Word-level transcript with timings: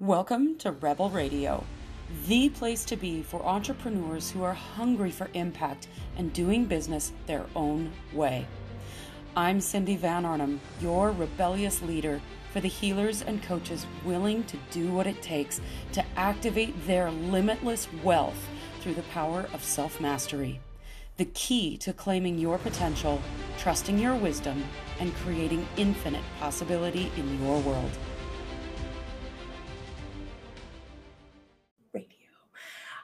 Welcome 0.00 0.58
to 0.58 0.70
Rebel 0.70 1.10
Radio, 1.10 1.64
the 2.28 2.50
place 2.50 2.84
to 2.84 2.96
be 2.96 3.20
for 3.20 3.44
entrepreneurs 3.44 4.30
who 4.30 4.44
are 4.44 4.54
hungry 4.54 5.10
for 5.10 5.28
impact 5.34 5.88
and 6.16 6.32
doing 6.32 6.66
business 6.66 7.10
their 7.26 7.46
own 7.56 7.90
way. 8.12 8.46
I'm 9.34 9.60
Cindy 9.60 9.96
Van 9.96 10.24
Arnhem, 10.24 10.60
your 10.80 11.10
rebellious 11.10 11.82
leader 11.82 12.20
for 12.52 12.60
the 12.60 12.68
healers 12.68 13.22
and 13.22 13.42
coaches 13.42 13.86
willing 14.04 14.44
to 14.44 14.56
do 14.70 14.92
what 14.92 15.08
it 15.08 15.20
takes 15.20 15.60
to 15.94 16.04
activate 16.14 16.86
their 16.86 17.10
limitless 17.10 17.88
wealth 18.04 18.48
through 18.78 18.94
the 18.94 19.02
power 19.02 19.48
of 19.52 19.64
self 19.64 20.00
mastery. 20.00 20.60
The 21.16 21.24
key 21.24 21.76
to 21.78 21.92
claiming 21.92 22.38
your 22.38 22.58
potential, 22.58 23.20
trusting 23.58 23.98
your 23.98 24.14
wisdom, 24.14 24.62
and 25.00 25.12
creating 25.16 25.66
infinite 25.76 26.22
possibility 26.38 27.10
in 27.16 27.44
your 27.44 27.58
world. 27.62 27.90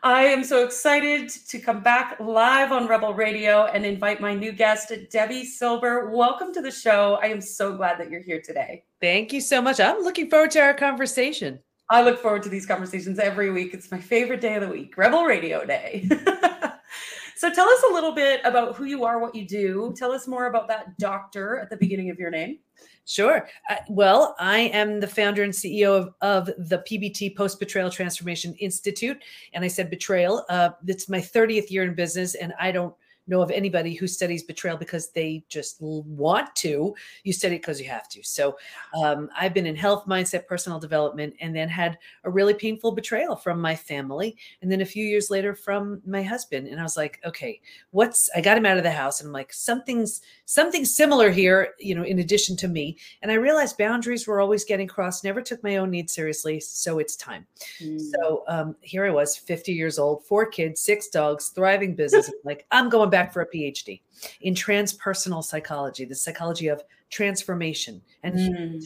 I 0.05 0.25
am 0.25 0.45
so 0.45 0.63
excited 0.63 1.31
to 1.31 1.59
come 1.59 1.81
back 1.81 2.21
live 2.21 2.73
on 2.73 2.87
Rebel 2.87 3.15
Radio 3.15 3.65
and 3.65 3.87
invite 3.87 4.21
my 4.21 4.35
new 4.35 4.53
guest, 4.53 4.93
Debi 5.11 5.45
Silber. 5.45 6.11
Welcome 6.11 6.53
to 6.53 6.61
the 6.61 6.71
show. 6.71 7.19
I 7.23 7.29
am 7.29 7.41
so 7.41 7.75
glad 7.75 7.99
that 7.99 8.11
you're 8.11 8.21
here 8.21 8.43
today. 8.43 8.85
Thank 9.01 9.33
you 9.33 9.41
so 9.41 9.63
much. 9.63 9.81
I'm 9.81 10.03
looking 10.03 10.29
forward 10.29 10.51
to 10.51 10.61
our 10.61 10.75
conversation. 10.75 11.59
I 11.89 12.03
look 12.03 12.21
forward 12.21 12.43
to 12.43 12.51
these 12.51 12.67
conversations 12.67 13.19
every 13.19 13.51
week. 13.51 13.73
It's 13.73 13.91
my 13.91 13.99
favorite 13.99 14.43
day 14.43 14.57
of 14.57 14.61
the 14.61 14.69
week, 14.69 14.95
Rebel 14.99 15.25
Radio 15.25 15.65
Day. 15.65 16.07
so 17.37 17.51
tell 17.51 17.67
us 17.67 17.83
a 17.89 17.95
little 17.95 18.13
bit 18.13 18.43
about 18.45 18.77
who 18.77 18.85
you 18.85 19.07
are, 19.07 19.19
what 19.19 19.35
you 19.35 19.49
do. 19.49 19.95
Tell 19.97 20.13
us 20.13 20.29
more 20.29 20.49
about 20.49 20.69
that 20.69 20.99
doctor 20.99 21.59
at 21.59 21.71
the 21.71 21.79
beginning 21.79 22.11
of 22.11 22.19
your 22.19 22.31
name. 22.31 22.59
Sure. 23.07 23.47
Uh, 23.69 23.77
well, 23.89 24.35
I 24.39 24.61
am 24.61 24.99
the 24.99 25.07
founder 25.07 25.43
and 25.43 25.53
CEO 25.53 25.95
of, 25.95 26.15
of 26.23 26.47
the 26.69 26.79
PBT 26.79 27.37
Post 27.37 27.61
Betrayal 27.61 27.91
Transformation 27.91 28.55
Institute. 28.61 29.23
And 29.53 29.63
I 29.63 29.69
said 29.69 29.91
betrayal. 29.91 30.45
Uh, 30.49 30.71
it's 30.87 31.09
my 31.09 31.19
30th 31.19 31.71
year 31.71 31.85
in 31.85 31.95
business, 31.95 32.35
and 32.35 32.55
I 32.59 32.73
don't 32.73 32.95
know 33.27 33.41
of 33.41 33.51
anybody 33.51 33.95
who 33.95 34.07
studies 34.07 34.43
betrayal 34.43 34.77
because 34.77 35.11
they 35.11 35.45
just 35.49 35.77
want 35.81 36.55
to. 36.57 36.95
You 37.23 37.33
study 37.33 37.57
it 37.57 37.61
because 37.61 37.81
you 37.81 37.89
have 37.89 38.09
to. 38.11 38.23
So 38.23 38.57
um, 39.03 39.31
I've 39.37 39.55
been 39.55 39.67
in 39.67 39.77
health, 39.77 40.07
mindset, 40.07 40.47
personal 40.47 40.79
development, 40.79 41.35
and 41.41 41.55
then 41.55 41.69
had 41.69 41.99
a 42.25 42.31
really 42.31 42.55
painful 42.55 42.93
betrayal 42.93 43.37
from 43.37 43.61
my 43.61 43.75
family. 43.75 44.37
And 44.63 44.71
then 44.71 44.81
a 44.81 44.87
few 44.87 45.05
years 45.05 45.31
later 45.31 45.55
from 45.55 46.03
my 46.07 46.23
husband. 46.23 46.69
And 46.69 46.79
I 46.79 46.83
was 46.83 46.97
like, 46.97 47.21
okay, 47.25 47.61
what's, 47.91 48.31
I 48.35 48.41
got 48.41 48.59
him 48.59 48.67
out 48.67 48.77
of 48.77 48.83
the 48.83 48.91
house 48.91 49.21
and 49.21 49.29
I'm 49.29 49.33
like, 49.33 49.53
something's, 49.53 50.21
something 50.45 50.85
similar 50.85 51.31
here, 51.31 51.75
you 51.79 51.95
know, 51.95 52.05
in 52.05 52.19
addition 52.19 52.57
to 52.59 52.69
me. 52.69 52.99
And 53.23 53.31
I 53.31 53.35
realized 53.35 53.79
boundaries 53.79 54.27
were 54.27 54.41
always 54.41 54.65
getting 54.65 54.89
crossed, 54.89 55.25
never 55.25 55.41
took 55.41 55.63
my 55.63 55.77
own 55.77 55.91
needs 55.91 56.13
seriously. 56.13 56.61
So 56.61 56.99
it's 56.99 57.17
time. 57.17 57.47
Mm. 57.83 58.01
So 58.01 58.45
um, 58.49 58.77
here 58.81 59.07
I 59.07 59.11
was, 59.11 59.37
50 59.37 59.73
years 59.73 59.99
old, 59.99 60.25
four 60.25 60.47
kids, 60.47 60.81
six 60.81 61.09
dogs, 61.09 61.49
thriving 61.49 61.95
business. 61.95 62.31
like, 62.45 62.67
I'm 62.71 62.89
going 62.89 63.11
back 63.15 63.33
for 63.33 63.43
a 63.43 63.49
PhD 63.49 64.01
in 64.41 64.55
transpersonal 64.55 65.45
psychology, 65.45 66.05
the 66.05 66.17
psychology 66.17 66.67
of 66.67 66.83
transformation. 67.11 68.03
And 68.25 68.35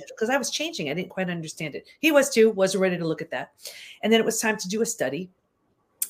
because 0.07 0.29
mm. 0.29 0.34
I 0.34 0.37
was 0.37 0.51
changing, 0.51 0.91
I 0.91 0.95
didn't 0.95 1.09
quite 1.09 1.31
understand 1.31 1.75
it. 1.75 1.89
He 2.01 2.12
was 2.12 2.29
too, 2.29 2.51
was 2.51 2.77
ready 2.77 2.99
to 2.99 3.06
look 3.06 3.23
at 3.23 3.31
that. 3.31 3.53
And 4.03 4.12
then 4.12 4.21
it 4.21 4.27
was 4.27 4.39
time 4.39 4.59
to 4.59 4.69
do 4.69 4.83
a 4.83 4.87
study. 4.87 5.31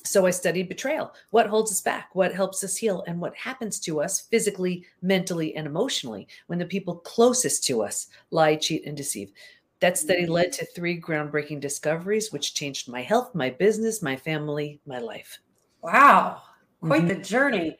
So 0.03 0.25
I 0.25 0.31
studied 0.31 0.67
betrayal. 0.67 1.13
What 1.29 1.47
holds 1.47 1.71
us 1.71 1.79
back? 1.79 2.09
What 2.11 2.35
helps 2.35 2.61
us 2.61 2.75
heal? 2.75 3.05
And 3.07 3.21
what 3.21 3.35
happens 3.37 3.79
to 3.81 4.01
us 4.01 4.19
physically, 4.19 4.83
mentally, 5.01 5.55
and 5.55 5.65
emotionally 5.65 6.27
when 6.47 6.59
the 6.59 6.65
people 6.65 6.95
closest 6.95 7.63
to 7.67 7.81
us 7.81 8.07
lie, 8.31 8.57
cheat, 8.57 8.85
and 8.85 8.97
deceive? 8.97 9.31
That 9.79 9.97
study 9.97 10.25
mm. 10.25 10.29
led 10.29 10.51
to 10.53 10.65
three 10.65 10.99
groundbreaking 10.99 11.61
discoveries, 11.61 12.33
which 12.33 12.53
changed 12.53 12.89
my 12.89 13.01
health, 13.01 13.33
my 13.33 13.49
business, 13.49 14.01
my 14.01 14.17
family, 14.17 14.81
my 14.85 14.99
life. 14.99 15.39
Wow. 15.81 16.41
Quite 16.81 17.03
mm-hmm. 17.03 17.19
the 17.19 17.23
journey. 17.23 17.79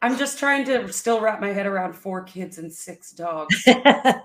I'm 0.00 0.16
just 0.16 0.38
trying 0.38 0.64
to 0.66 0.92
still 0.92 1.20
wrap 1.20 1.40
my 1.40 1.48
head 1.48 1.66
around 1.66 1.94
four 1.94 2.22
kids 2.22 2.58
and 2.58 2.72
six 2.72 3.12
dogs. 3.12 3.62
yeah. 3.66 4.20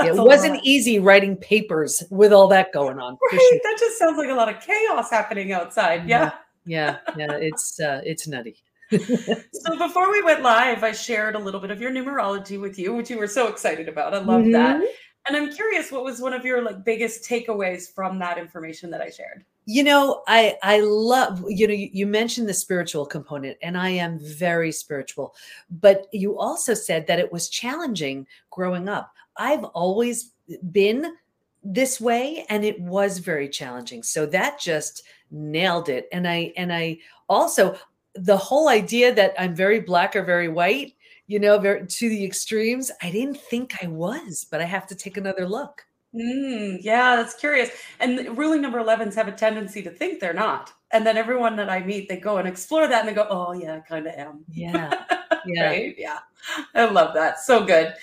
it 0.00 0.14
wasn't 0.14 0.54
lot. 0.54 0.64
easy 0.64 0.98
writing 0.98 1.36
papers 1.36 2.02
with 2.10 2.32
all 2.32 2.46
that 2.48 2.72
going 2.72 2.98
on. 2.98 3.16
Right? 3.32 3.40
Sure. 3.40 3.60
That 3.62 3.76
just 3.78 3.98
sounds 3.98 4.18
like 4.18 4.28
a 4.28 4.34
lot 4.34 4.48
of 4.48 4.60
chaos 4.60 5.10
happening 5.10 5.52
outside. 5.52 6.08
Yeah. 6.08 6.32
Yeah. 6.66 6.98
Yeah. 7.16 7.26
yeah. 7.30 7.36
It's 7.36 7.80
uh, 7.80 8.02
it's 8.04 8.28
nutty. 8.28 8.56
so 8.90 9.78
before 9.78 10.10
we 10.10 10.22
went 10.22 10.42
live, 10.42 10.82
I 10.82 10.92
shared 10.92 11.34
a 11.34 11.38
little 11.38 11.60
bit 11.60 11.70
of 11.70 11.80
your 11.80 11.90
numerology 11.90 12.60
with 12.60 12.78
you, 12.78 12.94
which 12.94 13.10
you 13.10 13.18
were 13.18 13.26
so 13.26 13.48
excited 13.48 13.88
about. 13.88 14.14
I 14.14 14.18
love 14.18 14.42
mm-hmm. 14.42 14.52
that. 14.52 14.82
And 15.26 15.36
I'm 15.36 15.52
curious, 15.52 15.92
what 15.92 16.04
was 16.04 16.20
one 16.20 16.32
of 16.32 16.44
your 16.44 16.62
like 16.62 16.84
biggest 16.84 17.28
takeaways 17.28 17.94
from 17.94 18.18
that 18.20 18.38
information 18.38 18.90
that 18.90 19.02
I 19.02 19.10
shared? 19.10 19.44
You 19.70 19.84
know, 19.84 20.22
I 20.26 20.56
I 20.62 20.80
love 20.80 21.44
you 21.46 21.66
know 21.66 21.74
you, 21.74 21.90
you, 21.92 22.06
mentioned 22.06 22.48
the 22.48 22.54
spiritual 22.54 23.04
component, 23.04 23.58
and 23.60 23.76
I 23.76 23.90
am 23.90 24.18
very 24.18 24.72
spiritual. 24.72 25.34
But 25.70 26.06
you 26.10 26.38
also 26.38 26.72
said 26.72 27.06
that 27.06 27.18
it 27.18 27.30
was 27.30 27.50
challenging 27.50 28.26
growing 28.48 28.88
up. 28.88 29.12
I've 29.36 29.64
always 29.64 30.32
been 30.72 31.12
this 31.62 32.00
way, 32.00 32.46
and 32.48 32.64
it 32.64 32.80
was 32.80 33.18
very 33.18 33.46
challenging. 33.46 34.02
So 34.02 34.24
that 34.24 34.58
just 34.58 35.02
nailed 35.30 35.90
it. 35.90 36.08
And 36.12 36.26
I 36.26 36.50
and 36.56 36.72
I 36.72 37.00
also 37.28 37.76
the 38.14 38.38
whole 38.38 38.70
idea 38.70 39.14
that 39.14 39.34
I'm 39.38 39.54
very 39.54 39.80
black 39.80 40.16
or 40.16 40.22
very 40.22 40.48
white 40.48 40.94
you 41.26 41.38
know, 41.38 41.58
very 41.58 41.86
to 41.86 42.08
the 42.08 42.24
extremes. 42.24 42.90
I 43.02 43.10
didn't 43.10 43.36
think 43.36 43.84
I 43.84 43.86
was, 43.86 44.46
but 44.50 44.62
I 44.62 44.64
have 44.64 44.86
to 44.86 44.94
take 44.94 45.18
another 45.18 45.46
look. 45.46 45.84
Mm, 46.18 46.78
yeah, 46.82 47.16
that's 47.16 47.34
curious. 47.34 47.70
And 48.00 48.36
ruling 48.36 48.60
number 48.60 48.78
11s 48.78 49.14
have 49.14 49.28
a 49.28 49.32
tendency 49.32 49.82
to 49.82 49.90
think 49.90 50.20
they're 50.20 50.34
not. 50.34 50.72
And 50.90 51.06
then 51.06 51.16
everyone 51.16 51.56
that 51.56 51.70
I 51.70 51.80
meet, 51.80 52.08
they 52.08 52.16
go 52.16 52.38
and 52.38 52.48
explore 52.48 52.88
that 52.88 53.00
and 53.00 53.08
they 53.08 53.14
go, 53.14 53.26
oh, 53.28 53.52
yeah, 53.52 53.76
I 53.76 53.80
kind 53.80 54.06
of 54.06 54.14
am. 54.14 54.44
Yeah. 54.50 54.92
Yeah. 55.46 55.66
right? 55.66 55.94
Yeah. 55.96 56.18
I 56.74 56.86
love 56.86 57.14
that. 57.14 57.38
So 57.38 57.64
good. 57.64 57.94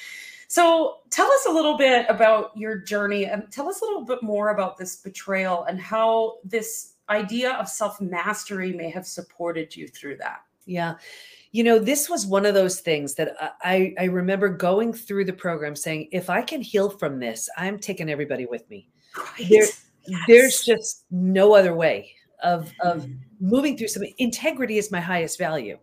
So 0.47 0.99
tell 1.09 1.29
us 1.29 1.45
a 1.47 1.51
little 1.51 1.77
bit 1.77 2.05
about 2.09 2.55
your 2.55 2.77
journey 2.77 3.25
and 3.25 3.51
tell 3.51 3.67
us 3.67 3.81
a 3.81 3.85
little 3.85 4.05
bit 4.05 4.23
more 4.23 4.49
about 4.49 4.77
this 4.77 4.95
betrayal 4.95 5.65
and 5.65 5.79
how 5.79 6.37
this 6.43 6.93
idea 7.09 7.51
of 7.53 7.67
self 7.67 7.99
mastery 7.99 8.71
may 8.73 8.89
have 8.89 9.05
supported 9.05 9.75
you 9.75 9.87
through 9.87 10.17
that. 10.17 10.41
Yeah 10.65 10.95
you 11.55 11.63
know 11.63 11.79
this 11.79 12.09
was 12.09 12.27
one 12.27 12.45
of 12.45 12.53
those 12.53 12.81
things 12.81 13.15
that 13.15 13.33
i 13.63 13.93
i 13.97 14.03
remember 14.03 14.49
going 14.49 14.91
through 14.91 15.23
the 15.23 15.31
program 15.31 15.73
saying 15.73 16.09
if 16.11 16.29
i 16.29 16.41
can 16.41 16.61
heal 16.61 16.89
from 16.89 17.17
this 17.17 17.49
i'm 17.57 17.79
taking 17.79 18.09
everybody 18.09 18.45
with 18.45 18.69
me 18.69 18.89
right. 19.17 19.49
there, 19.49 19.63
yes. 19.63 19.83
there's 20.27 20.63
just 20.63 21.05
no 21.11 21.55
other 21.55 21.73
way 21.73 22.11
of 22.43 22.73
of 22.81 23.05
mm. 23.05 23.17
moving 23.39 23.77
through 23.77 23.87
something 23.87 24.13
integrity 24.17 24.77
is 24.77 24.91
my 24.91 24.99
highest 24.99 25.39
value 25.39 25.77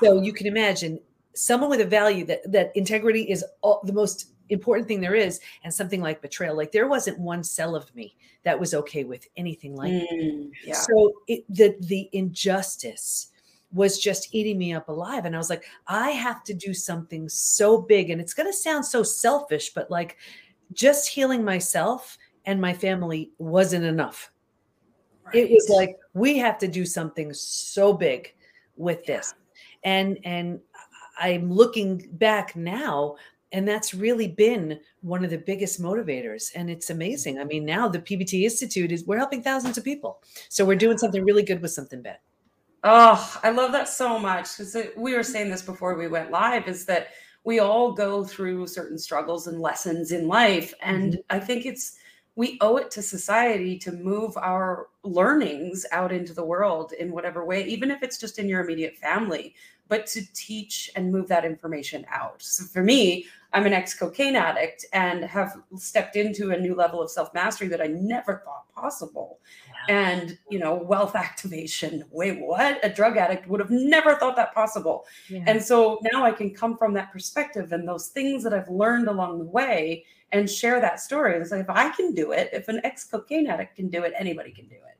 so 0.00 0.22
you 0.22 0.32
can 0.32 0.46
imagine 0.46 0.98
someone 1.34 1.68
with 1.68 1.80
a 1.80 1.86
value 1.86 2.24
that 2.24 2.40
that 2.50 2.70
integrity 2.74 3.30
is 3.30 3.44
all, 3.60 3.82
the 3.84 3.92
most 3.92 4.32
important 4.48 4.88
thing 4.88 5.00
there 5.00 5.14
is 5.14 5.40
and 5.62 5.72
something 5.72 6.00
like 6.00 6.22
betrayal 6.22 6.56
like 6.56 6.72
there 6.72 6.88
wasn't 6.88 7.18
one 7.18 7.44
cell 7.44 7.76
of 7.76 7.94
me 7.94 8.16
that 8.44 8.58
was 8.58 8.72
okay 8.72 9.04
with 9.04 9.26
anything 9.36 9.76
like 9.76 9.92
mm, 9.92 10.48
yeah. 10.64 10.74
so 10.74 11.12
it, 11.28 11.44
the 11.50 11.76
the 11.80 12.08
injustice 12.12 13.28
was 13.72 13.98
just 13.98 14.34
eating 14.34 14.58
me 14.58 14.72
up 14.72 14.88
alive. 14.88 15.24
And 15.24 15.34
I 15.34 15.38
was 15.38 15.50
like, 15.50 15.64
I 15.86 16.10
have 16.10 16.44
to 16.44 16.54
do 16.54 16.74
something 16.74 17.28
so 17.28 17.80
big. 17.80 18.10
And 18.10 18.20
it's 18.20 18.34
going 18.34 18.48
to 18.48 18.56
sound 18.56 18.84
so 18.84 19.02
selfish, 19.02 19.72
but 19.72 19.90
like 19.90 20.18
just 20.72 21.08
healing 21.08 21.44
myself 21.44 22.18
and 22.44 22.60
my 22.60 22.72
family 22.72 23.30
wasn't 23.38 23.84
enough. 23.84 24.30
Right. 25.26 25.36
It 25.36 25.50
was 25.50 25.68
like, 25.68 25.98
we 26.14 26.38
have 26.38 26.58
to 26.58 26.68
do 26.68 26.84
something 26.84 27.32
so 27.32 27.92
big 27.92 28.34
with 28.76 29.04
this. 29.06 29.34
And, 29.84 30.18
and, 30.24 30.60
I'm 31.18 31.52
looking 31.52 32.08
back 32.12 32.56
now 32.56 33.16
and 33.52 33.68
that's 33.68 33.92
really 33.92 34.28
been 34.28 34.80
one 35.02 35.24
of 35.24 35.30
the 35.30 35.38
biggest 35.38 35.80
motivators 35.80 36.50
and 36.54 36.70
it's 36.70 36.90
amazing 36.90 37.38
i 37.38 37.44
mean 37.44 37.64
now 37.64 37.88
the 37.88 37.98
pbt 37.98 38.42
institute 38.42 38.90
is 38.90 39.04
we're 39.04 39.18
helping 39.18 39.42
thousands 39.42 39.78
of 39.78 39.84
people 39.84 40.22
so 40.48 40.64
we're 40.64 40.74
doing 40.74 40.98
something 40.98 41.24
really 41.24 41.42
good 41.42 41.60
with 41.60 41.70
something 41.70 42.02
bad 42.02 42.18
Oh, 42.84 43.40
I 43.42 43.50
love 43.50 43.72
that 43.72 43.88
so 43.88 44.18
much 44.18 44.56
because 44.56 44.76
we 44.96 45.14
were 45.14 45.22
saying 45.22 45.50
this 45.50 45.62
before 45.62 45.96
we 45.96 46.08
went 46.08 46.32
live 46.32 46.66
is 46.66 46.84
that 46.86 47.08
we 47.44 47.60
all 47.60 47.92
go 47.92 48.24
through 48.24 48.66
certain 48.66 48.98
struggles 48.98 49.46
and 49.46 49.60
lessons 49.60 50.10
in 50.10 50.26
life. 50.26 50.74
And 50.82 51.12
mm-hmm. 51.12 51.36
I 51.36 51.38
think 51.38 51.64
it's, 51.64 51.96
we 52.34 52.58
owe 52.60 52.78
it 52.78 52.90
to 52.92 53.02
society 53.02 53.78
to 53.80 53.92
move 53.92 54.36
our 54.36 54.88
learnings 55.04 55.86
out 55.92 56.12
into 56.12 56.32
the 56.32 56.44
world 56.44 56.92
in 56.92 57.12
whatever 57.12 57.44
way, 57.44 57.64
even 57.66 57.90
if 57.90 58.02
it's 58.02 58.18
just 58.18 58.38
in 58.38 58.48
your 58.48 58.62
immediate 58.62 58.96
family, 58.96 59.54
but 59.92 60.06
to 60.06 60.22
teach 60.32 60.90
and 60.96 61.12
move 61.12 61.28
that 61.28 61.44
information 61.44 62.06
out. 62.10 62.40
So 62.40 62.64
for 62.64 62.82
me, 62.82 63.26
I'm 63.52 63.66
an 63.66 63.74
ex 63.74 63.92
cocaine 63.92 64.36
addict 64.36 64.86
and 64.94 65.22
have 65.22 65.54
stepped 65.76 66.16
into 66.16 66.52
a 66.52 66.58
new 66.58 66.74
level 66.74 67.02
of 67.02 67.10
self 67.10 67.34
mastery 67.34 67.68
that 67.68 67.82
I 67.82 67.88
never 67.88 68.40
thought 68.42 68.72
possible 68.74 69.40
and 69.90 70.38
you 70.48 70.58
know 70.58 70.74
wealth 70.74 71.14
activation 71.26 72.04
wait 72.10 72.40
what 72.40 72.80
a 72.82 72.88
drug 72.88 73.16
addict 73.16 73.46
would 73.48 73.60
have 73.60 73.70
never 73.70 74.14
thought 74.14 74.36
that 74.36 74.54
possible 74.54 75.04
yeah. 75.28 75.42
and 75.46 75.60
so 75.60 75.98
now 76.12 76.24
i 76.24 76.30
can 76.30 76.54
come 76.54 76.76
from 76.76 76.94
that 76.94 77.12
perspective 77.12 77.72
and 77.72 77.86
those 77.86 78.06
things 78.08 78.44
that 78.44 78.54
i've 78.54 78.68
learned 78.68 79.08
along 79.08 79.38
the 79.40 79.44
way 79.44 80.04
and 80.32 80.48
share 80.50 80.80
that 80.80 80.98
story. 80.98 81.36
It's 81.36 81.50
like 81.50 81.60
if 81.60 81.70
I 81.70 81.90
can 81.90 82.14
do 82.14 82.32
it, 82.32 82.48
if 82.52 82.68
an 82.68 82.80
ex 82.84 83.04
cocaine 83.04 83.46
addict 83.46 83.76
can 83.76 83.88
do 83.88 84.02
it, 84.02 84.14
anybody 84.16 84.50
can 84.50 84.66
do 84.66 84.76
it. 84.76 84.98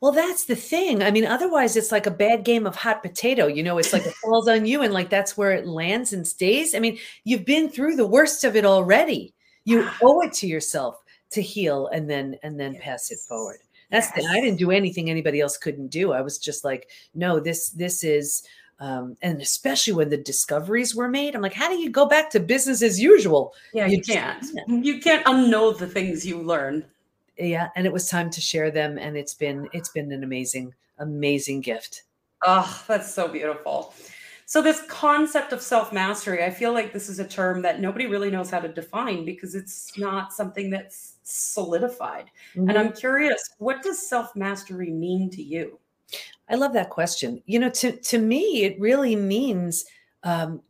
Well, 0.00 0.12
that's 0.12 0.44
the 0.44 0.56
thing. 0.56 1.02
I 1.02 1.10
mean, 1.10 1.24
otherwise, 1.24 1.76
it's 1.76 1.90
like 1.90 2.06
a 2.06 2.10
bad 2.10 2.44
game 2.44 2.66
of 2.66 2.76
hot 2.76 3.02
potato. 3.02 3.46
You 3.46 3.62
know, 3.62 3.78
it's 3.78 3.92
like 3.92 4.06
it 4.06 4.14
falls 4.22 4.48
on 4.48 4.66
you 4.66 4.82
and 4.82 4.92
like 4.92 5.10
that's 5.10 5.36
where 5.36 5.52
it 5.52 5.66
lands 5.66 6.12
and 6.12 6.26
stays. 6.26 6.74
I 6.74 6.78
mean, 6.78 6.98
you've 7.24 7.44
been 7.44 7.68
through 7.68 7.96
the 7.96 8.06
worst 8.06 8.44
of 8.44 8.56
it 8.56 8.64
already. 8.64 9.34
You 9.64 9.88
owe 10.02 10.20
it 10.20 10.32
to 10.34 10.46
yourself 10.46 11.02
to 11.30 11.42
heal 11.42 11.88
and 11.88 12.08
then 12.08 12.36
and 12.42 12.58
then 12.60 12.74
yes. 12.74 12.82
pass 12.82 13.10
it 13.10 13.18
forward. 13.20 13.58
That's 13.90 14.08
yes. 14.16 14.26
the, 14.26 14.30
I 14.30 14.40
didn't 14.40 14.58
do 14.58 14.70
anything 14.70 15.08
anybody 15.08 15.40
else 15.40 15.56
couldn't 15.56 15.88
do. 15.88 16.12
I 16.12 16.20
was 16.20 16.38
just 16.38 16.64
like, 16.64 16.90
no, 17.14 17.40
this 17.40 17.70
this 17.70 18.04
is 18.04 18.46
um, 18.78 19.16
and 19.22 19.40
especially 19.40 19.94
when 19.94 20.10
the 20.10 20.18
discoveries 20.18 20.94
were 20.94 21.08
made, 21.08 21.34
I'm 21.34 21.40
like, 21.40 21.54
how 21.54 21.68
do 21.68 21.76
you 21.76 21.88
go 21.88 22.06
back 22.06 22.28
to 22.30 22.40
business 22.40 22.82
as 22.82 23.00
usual? 23.00 23.54
Yeah, 23.72 23.86
you, 23.86 23.96
you 23.96 24.02
can't. 24.02 24.44
can't. 24.54 24.84
You 24.84 25.00
can't 25.00 25.24
unknow 25.24 25.76
the 25.76 25.86
things 25.86 26.26
you 26.26 26.42
learn. 26.42 26.84
Yeah, 27.38 27.68
and 27.76 27.86
it 27.86 27.92
was 27.92 28.08
time 28.08 28.30
to 28.30 28.40
share 28.40 28.70
them, 28.70 28.98
and 28.98 29.16
it's 29.16 29.34
been 29.34 29.68
it's 29.72 29.90
been 29.90 30.10
an 30.12 30.24
amazing, 30.24 30.74
amazing 30.98 31.60
gift. 31.60 32.04
Oh, 32.42 32.84
that's 32.86 33.12
so 33.12 33.28
beautiful. 33.28 33.94
So 34.48 34.62
this 34.62 34.82
concept 34.88 35.52
of 35.52 35.60
self 35.60 35.92
mastery, 35.92 36.44
I 36.44 36.50
feel 36.50 36.72
like 36.72 36.92
this 36.92 37.08
is 37.08 37.18
a 37.18 37.26
term 37.26 37.62
that 37.62 37.80
nobody 37.80 38.06
really 38.06 38.30
knows 38.30 38.48
how 38.48 38.60
to 38.60 38.68
define 38.68 39.24
because 39.24 39.56
it's 39.56 39.98
not 39.98 40.32
something 40.32 40.70
that's 40.70 41.14
solidified. 41.24 42.30
Mm-hmm. 42.54 42.68
And 42.68 42.78
I'm 42.78 42.92
curious, 42.92 43.42
what 43.58 43.82
does 43.82 44.08
self 44.08 44.36
mastery 44.36 44.92
mean 44.92 45.30
to 45.30 45.42
you? 45.42 45.78
I 46.48 46.54
love 46.54 46.72
that 46.74 46.90
question. 46.90 47.42
You 47.46 47.58
know, 47.58 47.70
to 47.70 47.92
to 47.92 48.18
me, 48.18 48.62
it 48.62 48.78
really 48.80 49.16
means 49.16 49.84
um, 50.22 50.62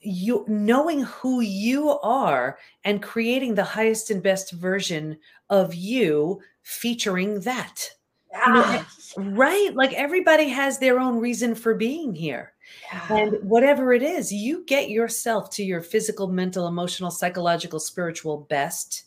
you 0.00 0.44
knowing 0.48 1.02
who 1.02 1.40
you 1.40 1.98
are 2.00 2.58
and 2.84 3.02
creating 3.02 3.54
the 3.54 3.64
highest 3.64 4.10
and 4.10 4.22
best 4.22 4.52
version 4.52 5.18
of 5.50 5.74
you, 5.74 6.40
featuring 6.62 7.40
that. 7.40 7.90
Yeah. 8.32 8.84
You 9.16 9.22
know, 9.24 9.30
right? 9.32 9.74
Like 9.74 9.92
everybody 9.94 10.48
has 10.48 10.78
their 10.78 11.00
own 11.00 11.18
reason 11.18 11.54
for 11.54 11.74
being 11.74 12.14
here. 12.14 12.52
Yeah. 12.92 13.16
And 13.16 13.36
whatever 13.42 13.92
it 13.92 14.02
is, 14.02 14.32
you 14.32 14.64
get 14.66 14.90
yourself 14.90 15.50
to 15.50 15.64
your 15.64 15.82
physical, 15.82 16.28
mental, 16.28 16.68
emotional, 16.68 17.10
psychological, 17.10 17.80
spiritual 17.80 18.46
best, 18.48 19.04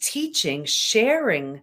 teaching, 0.00 0.64
sharing 0.64 1.60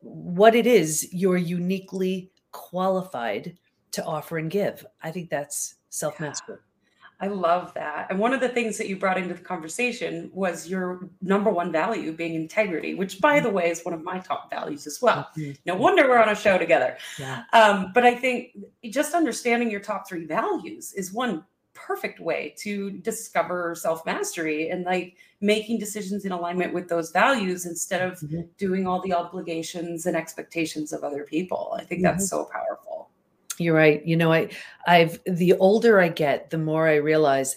what 0.00 0.54
it 0.54 0.66
is 0.66 1.08
you're 1.12 1.38
uniquely 1.38 2.30
qualified 2.52 3.56
to 3.92 4.04
offer 4.04 4.38
and 4.38 4.50
give. 4.50 4.84
I 5.02 5.10
think 5.10 5.30
that's 5.30 5.76
self 5.88 6.20
mastery. 6.20 6.58
Yeah. 6.58 6.73
I 7.20 7.28
love 7.28 7.72
that. 7.74 8.08
And 8.10 8.18
one 8.18 8.34
of 8.34 8.40
the 8.40 8.48
things 8.48 8.76
that 8.78 8.88
you 8.88 8.96
brought 8.96 9.16
into 9.16 9.34
the 9.34 9.40
conversation 9.40 10.30
was 10.32 10.68
your 10.68 11.08
number 11.22 11.50
one 11.50 11.70
value 11.70 12.12
being 12.12 12.34
integrity, 12.34 12.94
which, 12.94 13.20
by 13.20 13.40
the 13.40 13.50
way, 13.50 13.70
is 13.70 13.84
one 13.84 13.94
of 13.94 14.02
my 14.02 14.18
top 14.18 14.50
values 14.50 14.86
as 14.86 15.00
well. 15.00 15.28
Mm-hmm. 15.36 15.52
No 15.66 15.76
wonder 15.76 16.08
we're 16.08 16.22
on 16.22 16.28
a 16.28 16.34
show 16.34 16.58
together. 16.58 16.96
Yeah. 17.18 17.44
Um, 17.52 17.92
but 17.94 18.04
I 18.04 18.14
think 18.14 18.56
just 18.90 19.14
understanding 19.14 19.70
your 19.70 19.80
top 19.80 20.08
three 20.08 20.26
values 20.26 20.92
is 20.92 21.12
one 21.12 21.44
perfect 21.74 22.20
way 22.20 22.54
to 22.58 22.90
discover 22.90 23.74
self 23.74 24.04
mastery 24.06 24.70
and 24.70 24.84
like 24.84 25.16
making 25.40 25.78
decisions 25.78 26.24
in 26.24 26.32
alignment 26.32 26.72
with 26.72 26.88
those 26.88 27.10
values 27.10 27.66
instead 27.66 28.00
of 28.00 28.18
mm-hmm. 28.20 28.42
doing 28.56 28.86
all 28.86 29.00
the 29.02 29.12
obligations 29.12 30.06
and 30.06 30.16
expectations 30.16 30.92
of 30.92 31.04
other 31.04 31.24
people. 31.24 31.74
I 31.76 31.84
think 31.84 32.00
mm-hmm. 32.00 32.16
that's 32.16 32.28
so 32.28 32.48
powerful. 32.50 33.03
You're 33.58 33.74
right. 33.74 34.04
You 34.04 34.16
know, 34.16 34.32
I 34.32 34.50
I've 34.86 35.20
the 35.26 35.54
older 35.54 36.00
I 36.00 36.08
get, 36.08 36.50
the 36.50 36.58
more 36.58 36.88
I 36.88 36.96
realize 36.96 37.56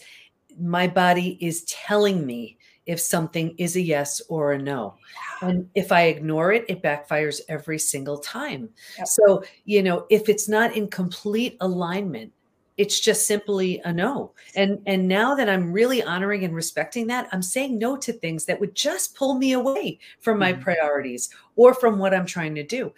my 0.59 0.87
body 0.87 1.37
is 1.41 1.63
telling 1.63 2.25
me 2.25 2.57
if 2.85 2.99
something 2.99 3.53
is 3.57 3.75
a 3.75 3.81
yes 3.81 4.21
or 4.29 4.53
a 4.53 4.57
no. 4.57 4.95
And 5.41 5.69
if 5.75 5.91
I 5.91 6.03
ignore 6.03 6.53
it, 6.53 6.65
it 6.69 6.81
backfires 6.81 7.41
every 7.49 7.77
single 7.77 8.17
time. 8.17 8.69
Yep. 8.97 9.07
So, 9.07 9.43
you 9.65 9.83
know, 9.83 10.05
if 10.09 10.29
it's 10.29 10.47
not 10.47 10.75
in 10.75 10.87
complete 10.87 11.57
alignment 11.59 12.31
it's 12.77 12.99
just 12.99 13.25
simply 13.25 13.81
a 13.85 13.91
no 13.91 14.31
and 14.55 14.79
and 14.85 15.07
now 15.07 15.35
that 15.35 15.49
i'm 15.49 15.73
really 15.73 16.03
honoring 16.03 16.45
and 16.45 16.55
respecting 16.55 17.07
that 17.07 17.27
i'm 17.31 17.41
saying 17.41 17.77
no 17.77 17.97
to 17.97 18.13
things 18.13 18.45
that 18.45 18.59
would 18.59 18.75
just 18.75 19.15
pull 19.15 19.35
me 19.35 19.53
away 19.53 19.99
from 20.19 20.39
my 20.39 20.53
mm-hmm. 20.53 20.61
priorities 20.61 21.29
or 21.55 21.73
from 21.73 21.97
what 21.97 22.13
i'm 22.13 22.25
trying 22.25 22.55
to 22.55 22.63
do 22.63 22.93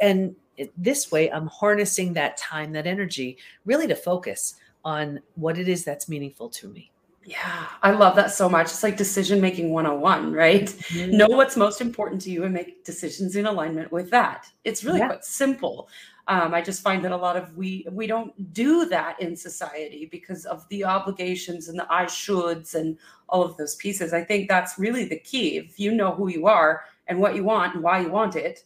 and 0.00 0.34
this 0.76 1.10
way 1.10 1.30
i'm 1.30 1.46
harnessing 1.46 2.12
that 2.12 2.36
time 2.36 2.72
that 2.72 2.86
energy 2.86 3.36
really 3.64 3.86
to 3.86 3.94
focus 3.94 4.56
on 4.84 5.20
what 5.34 5.58
it 5.58 5.68
is 5.68 5.84
that's 5.84 6.08
meaningful 6.08 6.48
to 6.48 6.68
me 6.68 6.90
yeah, 7.26 7.68
I 7.82 7.92
love 7.92 8.16
that 8.16 8.32
so 8.32 8.48
much. 8.50 8.66
It's 8.66 8.82
like 8.82 8.98
decision 8.98 9.40
making 9.40 9.70
101, 9.70 10.32
right? 10.32 10.66
Mm-hmm. 10.66 11.16
Know 11.16 11.28
what's 11.28 11.56
most 11.56 11.80
important 11.80 12.20
to 12.22 12.30
you 12.30 12.44
and 12.44 12.52
make 12.52 12.84
decisions 12.84 13.36
in 13.36 13.46
alignment 13.46 13.90
with 13.90 14.10
that. 14.10 14.46
It's 14.64 14.84
really 14.84 14.98
yeah. 14.98 15.06
quite 15.06 15.24
simple. 15.24 15.88
Um, 16.28 16.54
I 16.54 16.60
just 16.60 16.82
find 16.82 17.04
that 17.04 17.12
a 17.12 17.16
lot 17.16 17.36
of 17.36 17.54
we 17.56 17.86
we 17.90 18.06
don't 18.06 18.52
do 18.52 18.86
that 18.86 19.20
in 19.20 19.36
society 19.36 20.08
because 20.10 20.46
of 20.46 20.66
the 20.68 20.84
obligations 20.84 21.68
and 21.68 21.78
the 21.78 21.86
I 21.90 22.04
shoulds 22.04 22.74
and 22.74 22.98
all 23.28 23.42
of 23.42 23.56
those 23.56 23.74
pieces. 23.76 24.12
I 24.12 24.24
think 24.24 24.48
that's 24.48 24.78
really 24.78 25.04
the 25.06 25.18
key. 25.18 25.58
If 25.58 25.78
you 25.78 25.92
know 25.92 26.12
who 26.12 26.28
you 26.28 26.46
are 26.46 26.84
and 27.08 27.18
what 27.18 27.34
you 27.34 27.44
want 27.44 27.74
and 27.74 27.82
why 27.82 28.00
you 28.00 28.10
want 28.10 28.36
it, 28.36 28.64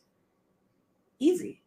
easy. 1.19 1.63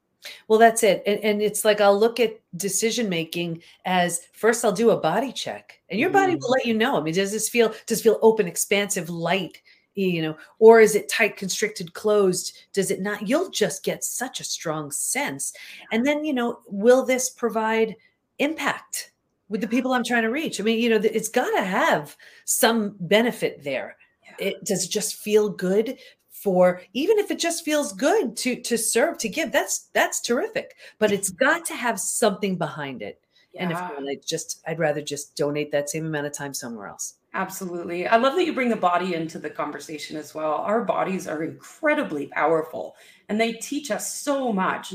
Well, 0.47 0.59
that's 0.59 0.83
it. 0.83 1.01
And, 1.05 1.19
and 1.23 1.41
it's 1.41 1.65
like 1.65 1.81
I'll 1.81 1.99
look 1.99 2.19
at 2.19 2.39
decision 2.55 3.09
making 3.09 3.63
as 3.85 4.21
first 4.33 4.63
I'll 4.63 4.71
do 4.71 4.91
a 4.91 4.97
body 4.97 5.31
check 5.31 5.79
and 5.89 5.99
your 5.99 6.09
body 6.09 6.35
mm. 6.35 6.41
will 6.41 6.51
let 6.51 6.65
you 6.65 6.73
know. 6.75 6.97
I 6.97 7.01
mean, 7.01 7.13
does 7.13 7.31
this 7.31 7.49
feel 7.49 7.73
does 7.87 8.01
feel 8.01 8.19
open, 8.21 8.47
expansive, 8.47 9.09
light? 9.09 9.61
you 9.95 10.21
know 10.21 10.37
or 10.59 10.79
is 10.79 10.95
it 10.95 11.09
tight 11.09 11.35
constricted 11.35 11.93
closed 11.93 12.57
does 12.73 12.91
it 12.91 13.01
not 13.01 13.27
you'll 13.27 13.49
just 13.49 13.83
get 13.83 14.03
such 14.03 14.39
a 14.39 14.43
strong 14.45 14.89
sense 14.89 15.53
and 15.91 16.05
then 16.05 16.23
you 16.23 16.33
know 16.33 16.59
will 16.67 17.05
this 17.05 17.29
provide 17.29 17.95
impact 18.39 19.11
with 19.49 19.59
the 19.59 19.67
people 19.67 19.91
i'm 19.91 20.03
trying 20.03 20.23
to 20.23 20.29
reach 20.29 20.59
i 20.59 20.63
mean 20.63 20.79
you 20.79 20.89
know 20.89 20.99
it's 21.03 21.27
got 21.27 21.49
to 21.51 21.63
have 21.63 22.15
some 22.45 22.95
benefit 23.01 23.63
there 23.63 23.97
it 24.39 24.63
does 24.63 24.85
it 24.85 24.91
just 24.91 25.15
feel 25.15 25.49
good 25.49 25.97
for 26.41 26.81
even 26.93 27.19
if 27.19 27.29
it 27.29 27.39
just 27.39 27.63
feels 27.63 27.93
good 27.93 28.35
to 28.35 28.59
to 28.61 28.77
serve 28.77 29.17
to 29.17 29.29
give 29.29 29.51
that's 29.51 29.89
that's 29.93 30.21
terrific 30.21 30.75
but 30.99 31.11
it's 31.11 31.29
got 31.29 31.65
to 31.65 31.75
have 31.75 31.99
something 31.99 32.57
behind 32.57 33.01
it 33.01 33.21
yeah. 33.53 33.63
and 33.63 33.71
if 33.71 33.77
I 33.77 34.17
just 34.25 34.61
i'd 34.67 34.79
rather 34.79 35.01
just 35.01 35.35
donate 35.35 35.71
that 35.71 35.89
same 35.89 36.05
amount 36.05 36.27
of 36.27 36.33
time 36.33 36.53
somewhere 36.53 36.87
else 36.87 37.15
Absolutely. 37.33 38.07
I 38.07 38.17
love 38.17 38.35
that 38.35 38.45
you 38.45 38.53
bring 38.53 38.67
the 38.67 38.75
body 38.75 39.13
into 39.13 39.39
the 39.39 39.49
conversation 39.49 40.17
as 40.17 40.35
well. 40.35 40.55
Our 40.55 40.83
bodies 40.83 41.27
are 41.27 41.43
incredibly 41.43 42.27
powerful 42.27 42.97
and 43.29 43.39
they 43.39 43.53
teach 43.53 43.89
us 43.89 44.13
so 44.13 44.51
much, 44.51 44.93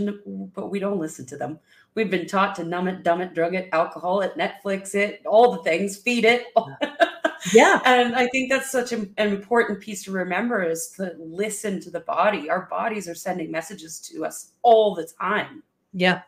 but 0.54 0.70
we 0.70 0.78
don't 0.78 0.98
listen 0.98 1.24
to 1.26 1.36
them. 1.38 1.58
We've 1.94 2.10
been 2.10 2.26
taught 2.26 2.54
to 2.56 2.64
numb 2.64 2.88
it, 2.88 3.02
dumb 3.02 3.22
it, 3.22 3.32
drug 3.32 3.54
it, 3.54 3.70
alcohol 3.72 4.20
it, 4.20 4.36
Netflix 4.36 4.94
it, 4.94 5.22
all 5.24 5.52
the 5.52 5.62
things, 5.62 5.96
feed 5.96 6.26
it. 6.26 6.44
yeah. 6.82 6.94
and 7.84 8.14
I 8.14 8.26
think 8.28 8.50
that's 8.50 8.70
such 8.70 8.92
an 8.92 9.12
important 9.16 9.80
piece 9.80 10.04
to 10.04 10.12
remember 10.12 10.62
is 10.62 10.88
to 10.96 11.14
listen 11.18 11.80
to 11.80 11.90
the 11.90 12.00
body. 12.00 12.48
Our 12.50 12.66
bodies 12.70 13.08
are 13.08 13.14
sending 13.14 13.50
messages 13.50 14.00
to 14.00 14.24
us 14.24 14.52
all 14.62 14.94
the 14.94 15.08
time. 15.20 15.62
Yeah. 15.92 16.22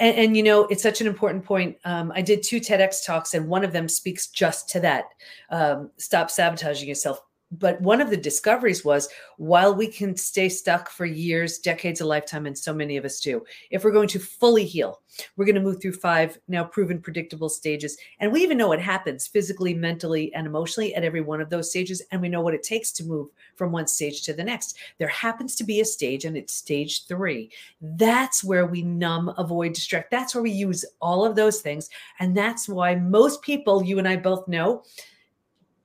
And, 0.00 0.16
and, 0.16 0.36
you 0.36 0.42
know, 0.42 0.64
it's 0.64 0.82
such 0.82 1.00
an 1.00 1.06
important 1.06 1.44
point. 1.44 1.76
Um, 1.84 2.12
I 2.14 2.22
did 2.22 2.42
two 2.42 2.58
TEDx 2.58 3.04
talks, 3.06 3.34
and 3.34 3.48
one 3.48 3.64
of 3.64 3.72
them 3.72 3.88
speaks 3.88 4.26
just 4.26 4.68
to 4.70 4.80
that. 4.80 5.04
Um, 5.50 5.90
stop 5.96 6.30
sabotaging 6.30 6.88
yourself 6.88 7.20
but 7.50 7.80
one 7.80 8.00
of 8.00 8.10
the 8.10 8.16
discoveries 8.16 8.84
was 8.84 9.08
while 9.36 9.74
we 9.74 9.88
can 9.88 10.16
stay 10.16 10.48
stuck 10.48 10.88
for 10.88 11.04
years, 11.04 11.58
decades, 11.58 12.00
a 12.00 12.06
lifetime, 12.06 12.46
and 12.46 12.56
so 12.56 12.72
many 12.72 12.96
of 12.96 13.04
us 13.04 13.20
do, 13.20 13.44
if 13.70 13.82
we're 13.82 13.90
going 13.90 14.08
to 14.08 14.20
fully 14.20 14.64
heal, 14.64 15.00
we're 15.36 15.44
going 15.44 15.56
to 15.56 15.60
move 15.60 15.82
through 15.82 15.94
five 15.94 16.38
now 16.46 16.62
proven 16.62 17.00
predictable 17.00 17.48
stages. 17.48 17.96
And 18.20 18.30
we 18.30 18.42
even 18.42 18.56
know 18.56 18.68
what 18.68 18.80
happens 18.80 19.26
physically, 19.26 19.74
mentally, 19.74 20.32
and 20.34 20.46
emotionally 20.46 20.94
at 20.94 21.02
every 21.02 21.20
one 21.20 21.40
of 21.40 21.50
those 21.50 21.70
stages. 21.70 22.00
And 22.12 22.20
we 22.20 22.28
know 22.28 22.40
what 22.40 22.54
it 22.54 22.62
takes 22.62 22.92
to 22.92 23.04
move 23.04 23.28
from 23.56 23.72
one 23.72 23.88
stage 23.88 24.22
to 24.22 24.32
the 24.32 24.44
next. 24.44 24.76
There 24.98 25.08
happens 25.08 25.56
to 25.56 25.64
be 25.64 25.80
a 25.80 25.84
stage, 25.84 26.24
and 26.24 26.36
it's 26.36 26.54
stage 26.54 27.06
three. 27.06 27.50
That's 27.80 28.44
where 28.44 28.66
we 28.66 28.82
numb, 28.82 29.34
avoid, 29.36 29.72
distract. 29.72 30.12
That's 30.12 30.34
where 30.34 30.42
we 30.42 30.52
use 30.52 30.84
all 31.00 31.24
of 31.24 31.34
those 31.34 31.60
things. 31.60 31.90
And 32.20 32.36
that's 32.36 32.68
why 32.68 32.94
most 32.94 33.42
people, 33.42 33.82
you 33.82 33.98
and 33.98 34.06
I 34.06 34.16
both 34.16 34.46
know, 34.46 34.84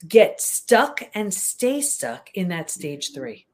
get 0.08 0.42
stuck 0.42 1.02
and 1.14 1.34
stay 1.34 1.82
stuck 1.82 2.30
in 2.34 2.48
that 2.50 2.70
stage 2.70 3.08
mm-hmm. 3.08 3.20
three? 3.20 3.46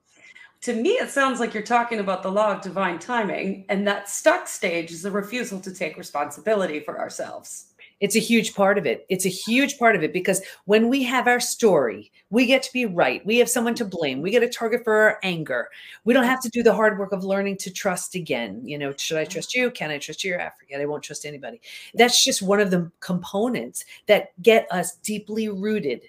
To 0.62 0.76
me, 0.76 0.92
it 0.92 1.10
sounds 1.10 1.40
like 1.40 1.56
you're 1.56 1.64
talking 1.64 2.00
about 2.00 2.22
the 2.22 2.32
law 2.32 2.52
of 2.52 2.62
divine 2.62 3.00
timing, 3.00 3.66
and 3.68 3.88
that 3.88 4.10
stuck 4.10 4.48
stage 4.48 4.92
is 4.92 5.06
a 5.06 5.12
refusal 5.12 5.60
to 5.60 5.74
take 5.74 5.98
responsibility 5.98 6.80
for 6.82 7.00
ourselves. 7.00 7.72
It's 8.00 8.16
a 8.16 8.20
huge 8.20 8.56
part 8.56 8.80
of 8.80 8.88
it. 8.88 9.06
It's 9.10 9.26
a 9.26 9.30
huge 9.30 9.78
part 9.78 9.96
of 9.96 10.04
it 10.04 10.12
because 10.12 10.42
when 10.66 10.90
we 10.90 11.04
have 11.04 11.28
our 11.28 11.40
story, 11.40 12.12
we 12.32 12.48
get 12.48 12.64
to 12.64 12.74
be 12.74 12.86
right. 12.88 13.24
We 13.26 13.38
have 13.38 13.50
someone 13.50 13.76
to 13.76 13.86
blame. 13.86 14.22
We 14.22 14.32
get 14.32 14.42
a 14.42 14.50
target 14.50 14.84
for 14.84 14.94
our 14.94 15.20
anger. 15.22 15.70
We 16.04 16.14
don't 16.14 16.26
have 16.26 16.42
to 16.42 16.50
do 16.50 16.64
the 16.64 16.74
hard 16.74 16.98
work 16.98 17.12
of 17.12 17.24
learning 17.24 17.58
to 17.58 17.72
trust 17.72 18.16
again. 18.16 18.62
You 18.66 18.80
know, 18.80 18.92
should 18.98 19.18
I 19.18 19.26
trust 19.26 19.54
you? 19.54 19.70
Can 19.70 19.92
I 19.92 20.00
trust 20.00 20.24
you? 20.24 20.36
I 20.36 20.52
forget. 20.60 20.82
I 20.82 20.86
won't 20.86 21.04
trust 21.04 21.26
anybody. 21.26 21.62
That's 21.94 22.24
just 22.24 22.42
one 22.42 22.60
of 22.60 22.72
the 22.72 22.92
components 23.02 23.86
that 24.08 24.30
get 24.42 24.68
us 24.72 24.96
deeply 24.98 25.50
rooted 25.50 26.02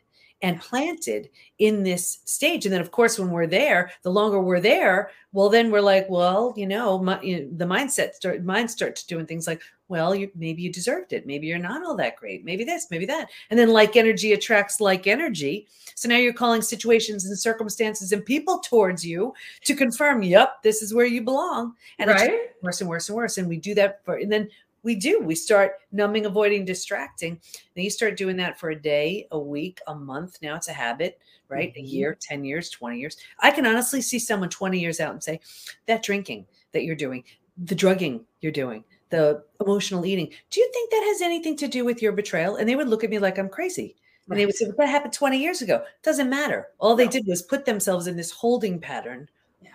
and 0.42 0.60
planted 0.60 1.30
in 1.58 1.84
this 1.84 2.18
stage. 2.24 2.66
And 2.66 2.72
then, 2.72 2.80
of 2.80 2.90
course, 2.90 3.18
when 3.18 3.30
we're 3.30 3.46
there, 3.46 3.92
the 4.02 4.10
longer 4.10 4.40
we're 4.40 4.60
there, 4.60 5.10
well, 5.32 5.48
then 5.48 5.70
we're 5.70 5.80
like, 5.80 6.10
well, 6.10 6.52
you 6.56 6.66
know, 6.66 6.98
my, 6.98 7.20
you 7.22 7.40
know 7.40 7.48
the 7.56 7.64
mindset 7.64 8.14
start 8.14 8.44
mind 8.44 8.70
starts 8.70 9.04
doing 9.04 9.24
things 9.24 9.46
like, 9.46 9.62
well, 9.88 10.14
you, 10.14 10.30
maybe 10.34 10.62
you 10.62 10.72
deserved 10.72 11.12
it. 11.12 11.26
Maybe 11.26 11.46
you're 11.46 11.58
not 11.58 11.84
all 11.84 11.94
that 11.96 12.16
great. 12.16 12.44
Maybe 12.44 12.64
this, 12.64 12.88
maybe 12.90 13.06
that. 13.06 13.28
And 13.50 13.58
then 13.58 13.68
like 13.68 13.94
energy 13.94 14.32
attracts 14.32 14.80
like 14.80 15.06
energy. 15.06 15.68
So 15.94 16.08
now 16.08 16.16
you're 16.16 16.32
calling 16.32 16.62
situations 16.62 17.26
and 17.26 17.38
circumstances 17.38 18.10
and 18.12 18.24
people 18.24 18.58
towards 18.60 19.04
you 19.04 19.34
to 19.64 19.74
confirm, 19.74 20.22
yep, 20.22 20.62
this 20.62 20.82
is 20.82 20.94
where 20.94 21.06
you 21.06 21.22
belong. 21.22 21.74
And 21.98 22.08
right? 22.08 22.30
it's 22.32 22.62
worse 22.62 22.80
and 22.80 22.88
worse 22.88 23.08
and 23.08 23.16
worse. 23.16 23.38
And 23.38 23.48
we 23.48 23.58
do 23.58 23.74
that 23.74 24.04
for, 24.04 24.16
and 24.16 24.32
then 24.32 24.48
we 24.82 24.94
do. 24.94 25.20
We 25.20 25.34
start 25.34 25.74
numbing, 25.92 26.26
avoiding, 26.26 26.64
distracting. 26.64 27.40
Then 27.74 27.84
you 27.84 27.90
start 27.90 28.16
doing 28.16 28.36
that 28.38 28.58
for 28.58 28.70
a 28.70 28.80
day, 28.80 29.26
a 29.30 29.38
week, 29.38 29.80
a 29.86 29.94
month. 29.94 30.38
Now 30.42 30.56
it's 30.56 30.68
a 30.68 30.72
habit, 30.72 31.18
right? 31.48 31.70
Mm-hmm. 31.70 31.84
A 31.84 31.88
year, 31.88 32.18
10 32.20 32.44
years, 32.44 32.70
20 32.70 32.98
years. 32.98 33.16
I 33.38 33.50
can 33.50 33.66
honestly 33.66 34.02
see 34.02 34.18
someone 34.18 34.48
20 34.48 34.78
years 34.78 35.00
out 35.00 35.12
and 35.12 35.22
say, 35.22 35.40
that 35.86 36.02
drinking 36.02 36.46
that 36.72 36.84
you're 36.84 36.96
doing, 36.96 37.24
the 37.56 37.74
drugging 37.74 38.24
you're 38.40 38.52
doing, 38.52 38.84
the 39.10 39.44
emotional 39.60 40.06
eating, 40.06 40.30
do 40.50 40.60
you 40.60 40.70
think 40.72 40.90
that 40.90 41.04
has 41.06 41.22
anything 41.22 41.56
to 41.58 41.68
do 41.68 41.84
with 41.84 42.02
your 42.02 42.12
betrayal? 42.12 42.56
And 42.56 42.68
they 42.68 42.76
would 42.76 42.88
look 42.88 43.04
at 43.04 43.10
me 43.10 43.18
like 43.18 43.38
I'm 43.38 43.48
crazy. 43.48 43.96
And 44.28 44.38
they 44.38 44.46
would 44.46 44.54
say, 44.54 44.66
that 44.78 44.88
happened 44.88 45.12
20 45.12 45.36
years 45.36 45.62
ago. 45.62 45.84
Doesn't 46.02 46.30
matter. 46.30 46.68
All 46.78 46.94
they 46.94 47.08
did 47.08 47.26
was 47.26 47.42
put 47.42 47.64
themselves 47.64 48.06
in 48.06 48.16
this 48.16 48.30
holding 48.30 48.80
pattern 48.80 49.28
yeah. 49.60 49.70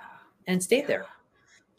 and 0.48 0.64
stayed 0.64 0.82
yeah. 0.82 0.88
there. 0.88 1.06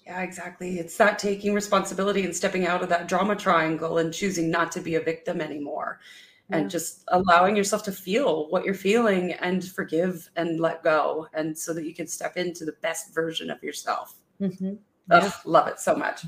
Yeah, 0.08 0.22
exactly. 0.22 0.78
It's 0.78 0.96
that 0.96 1.18
taking 1.18 1.52
responsibility 1.52 2.24
and 2.24 2.34
stepping 2.34 2.66
out 2.66 2.82
of 2.82 2.88
that 2.88 3.08
drama 3.08 3.36
triangle 3.36 3.98
and 3.98 4.12
choosing 4.12 4.50
not 4.50 4.72
to 4.72 4.80
be 4.80 4.94
a 4.94 5.00
victim 5.00 5.42
anymore 5.42 6.00
yeah. 6.48 6.56
and 6.56 6.70
just 6.70 7.04
allowing 7.08 7.54
yourself 7.54 7.82
to 7.82 7.92
feel 7.92 8.48
what 8.48 8.64
you're 8.64 8.72
feeling 8.72 9.34
and 9.34 9.62
forgive 9.62 10.30
and 10.36 10.60
let 10.60 10.82
go. 10.82 11.28
And 11.34 11.56
so 11.56 11.74
that 11.74 11.84
you 11.84 11.94
can 11.94 12.06
step 12.06 12.38
into 12.38 12.64
the 12.64 12.72
best 12.80 13.14
version 13.14 13.50
of 13.50 13.62
yourself. 13.62 14.14
Mm-hmm. 14.40 14.76
Yeah. 15.10 15.18
Ugh, 15.18 15.32
love 15.44 15.68
it 15.68 15.78
so 15.78 15.94
much. 15.94 16.24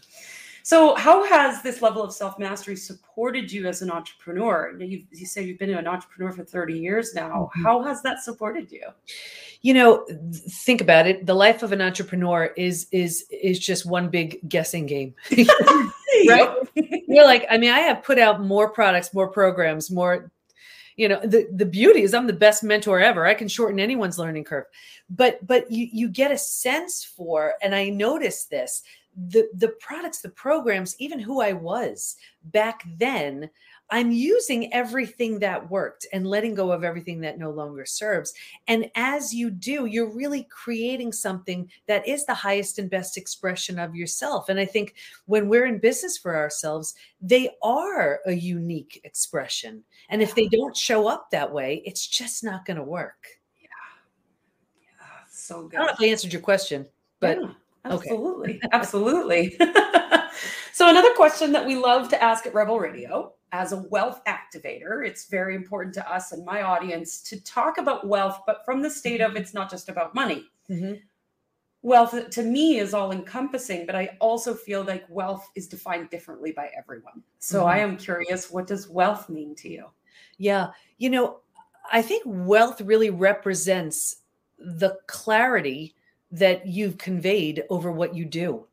So, 0.71 0.95
how 0.95 1.25
has 1.25 1.63
this 1.63 1.83
level 1.83 2.01
of 2.01 2.13
self 2.13 2.39
mastery 2.39 2.77
supported 2.77 3.51
you 3.51 3.67
as 3.67 3.83
an 3.83 3.91
entrepreneur? 3.91 4.73
You, 4.79 5.03
you 5.11 5.27
say 5.27 5.43
you've 5.43 5.59
been 5.59 5.71
an 5.71 5.89
entrepreneur 5.89 6.31
for 6.31 6.45
30 6.45 6.79
years 6.79 7.13
now. 7.13 7.51
Mm-hmm. 7.51 7.65
How 7.65 7.83
has 7.83 8.03
that 8.03 8.23
supported 8.23 8.71
you? 8.71 8.85
You 9.63 9.75
know, 9.75 10.07
think 10.33 10.81
about 10.81 11.09
it. 11.09 11.27
The 11.27 11.35
life 11.35 11.65
of 11.65 11.73
an 11.73 11.81
entrepreneur 11.81 12.53
is 12.57 12.87
is 12.93 13.25
is 13.33 13.59
just 13.59 13.85
one 13.85 14.11
big 14.11 14.49
guessing 14.49 14.87
game. 14.87 15.13
right? 16.29 16.57
You're 16.77 17.27
like, 17.27 17.47
I 17.51 17.59
mean, 17.59 17.73
I 17.73 17.81
have 17.81 18.05
put 18.05 18.21
out 18.21 18.41
more 18.41 18.71
products, 18.71 19.13
more 19.13 19.27
programs, 19.27 19.91
more 19.91 20.31
you 20.97 21.09
know 21.09 21.19
the 21.25 21.49
the 21.55 21.65
beauty 21.65 22.03
is 22.03 22.13
i'm 22.13 22.27
the 22.27 22.33
best 22.33 22.63
mentor 22.63 23.01
ever 23.01 23.25
i 23.25 23.33
can 23.33 23.49
shorten 23.49 23.81
anyone's 23.81 24.19
learning 24.19 24.45
curve 24.45 24.67
but 25.09 25.39
but 25.47 25.71
you 25.71 25.89
you 25.91 26.09
get 26.09 26.31
a 26.31 26.37
sense 26.37 27.03
for 27.03 27.55
and 27.63 27.75
i 27.75 27.89
notice 27.89 28.45
this 28.45 28.83
the 29.17 29.49
the 29.55 29.69
products 29.81 30.21
the 30.21 30.29
programs 30.29 30.95
even 30.99 31.19
who 31.19 31.41
i 31.41 31.53
was 31.53 32.17
back 32.45 32.85
then 32.97 33.51
i'm 33.91 34.13
using 34.13 34.73
everything 34.73 35.41
that 35.41 35.69
worked 35.69 36.07
and 36.13 36.27
letting 36.27 36.55
go 36.55 36.71
of 36.71 36.85
everything 36.85 37.21
that 37.21 37.39
no 37.39 37.51
longer 37.51 37.85
serves. 37.85 38.33
And 38.69 38.89
as 38.95 39.35
you 39.35 39.51
do 39.51 39.87
you're 39.87 40.15
really 40.15 40.45
creating 40.45 41.13
something 41.13 41.69
that 41.87 42.07
is 42.07 42.25
the 42.25 42.35
highest 42.35 42.79
and 42.79 42.89
best 42.89 43.17
expression 43.17 43.81
of 43.81 43.97
yourself. 43.97 44.49
And 44.49 44.61
i 44.61 44.65
think 44.65 44.95
when 45.27 45.49
we're 45.49 45.67
in 45.67 45.79
business 45.79 46.17
for 46.17 46.37
ourselves 46.37 46.95
they 47.21 47.51
are 47.63 48.21
a 48.27 48.33
unique 48.33 49.01
expression. 49.03 49.83
And 50.09 50.23
if 50.23 50.35
they 50.37 50.47
don't 50.47 50.77
show 50.77 51.09
up 51.09 51.31
that 51.33 51.53
way 51.53 51.83
it's 51.85 52.07
just 52.07 52.45
not 52.45 52.65
going 52.65 52.77
to 52.77 52.85
work. 52.85 53.27
Yeah. 53.61 53.69
Yeah. 54.83 55.07
So 55.31 55.67
good 55.67 55.77
i 55.77 55.79
don't 55.79 55.87
know 55.89 55.93
if 55.95 56.01
i 56.01 56.13
answered 56.13 56.33
your 56.33 56.43
question 56.43 56.87
but 57.19 57.39
yeah. 57.41 57.49
Absolutely. 57.85 58.57
Okay. 58.57 58.69
Absolutely. 58.73 59.57
so, 60.73 60.89
another 60.89 61.13
question 61.15 61.53
that 61.53 61.67
we 61.67 61.77
love 61.77 62.09
to 62.11 62.23
ask 62.23 62.47
at 62.47 62.55
Rebel 62.55 62.79
Radio 62.79 63.33
as 63.53 63.73
a 63.73 63.79
wealth 63.91 64.21
activator, 64.27 65.07
it's 65.07 65.27
very 65.27 65.55
important 65.55 65.95
to 65.95 66.13
us 66.13 66.33
and 66.33 66.45
my 66.45 66.63
audience 66.63 67.21
to 67.23 67.43
talk 67.43 67.79
about 67.79 68.07
wealth, 68.07 68.41
but 68.47 68.65
from 68.65 68.83
the 68.83 68.91
state 68.91 69.21
of 69.21 69.37
it's 69.37 69.55
not 69.55 69.71
just 69.71 69.89
about 69.89 70.15
money. 70.15 70.45
Mm-hmm. 70.69 70.95
Wealth 71.83 72.31
to 72.31 72.43
me 72.43 72.79
is 72.79 72.93
all 72.93 73.11
encompassing, 73.11 73.87
but 73.87 73.97
I 73.97 74.17
also 74.21 74.55
feel 74.55 74.85
like 74.85 75.05
wealth 75.09 75.49
is 75.55 75.67
defined 75.67 76.11
differently 76.11 76.53
by 76.53 76.71
everyone. 76.77 77.23
So, 77.39 77.61
mm-hmm. 77.61 77.69
I 77.69 77.79
am 77.79 77.97
curious 77.97 78.51
what 78.51 78.67
does 78.67 78.89
wealth 78.89 79.29
mean 79.29 79.55
to 79.57 79.69
you? 79.69 79.87
Yeah. 80.39 80.69
You 80.99 81.11
know, 81.11 81.41
I 81.93 82.03
think 82.03 82.23
wealth 82.27 82.81
really 82.81 83.11
represents 83.11 84.17
the 84.59 84.99
clarity 85.07 85.95
that 86.31 86.67
you've 86.67 86.99
conveyed 86.99 87.65
over 87.71 87.91
what 87.91 88.15
you 88.15 88.25
do. 88.25 88.67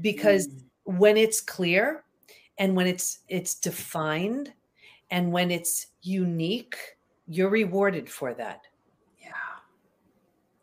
Because 0.00 0.48
mm. 0.48 0.62
when 0.84 1.16
it's 1.16 1.40
clear 1.40 2.04
and 2.58 2.76
when 2.76 2.86
it's 2.86 3.20
it's 3.28 3.54
defined 3.54 4.52
and 5.10 5.32
when 5.32 5.50
it's 5.50 5.88
unique 6.02 6.76
you're 7.26 7.50
rewarded 7.50 8.08
for 8.08 8.34
that. 8.34 8.62
Yeah. 9.20 9.30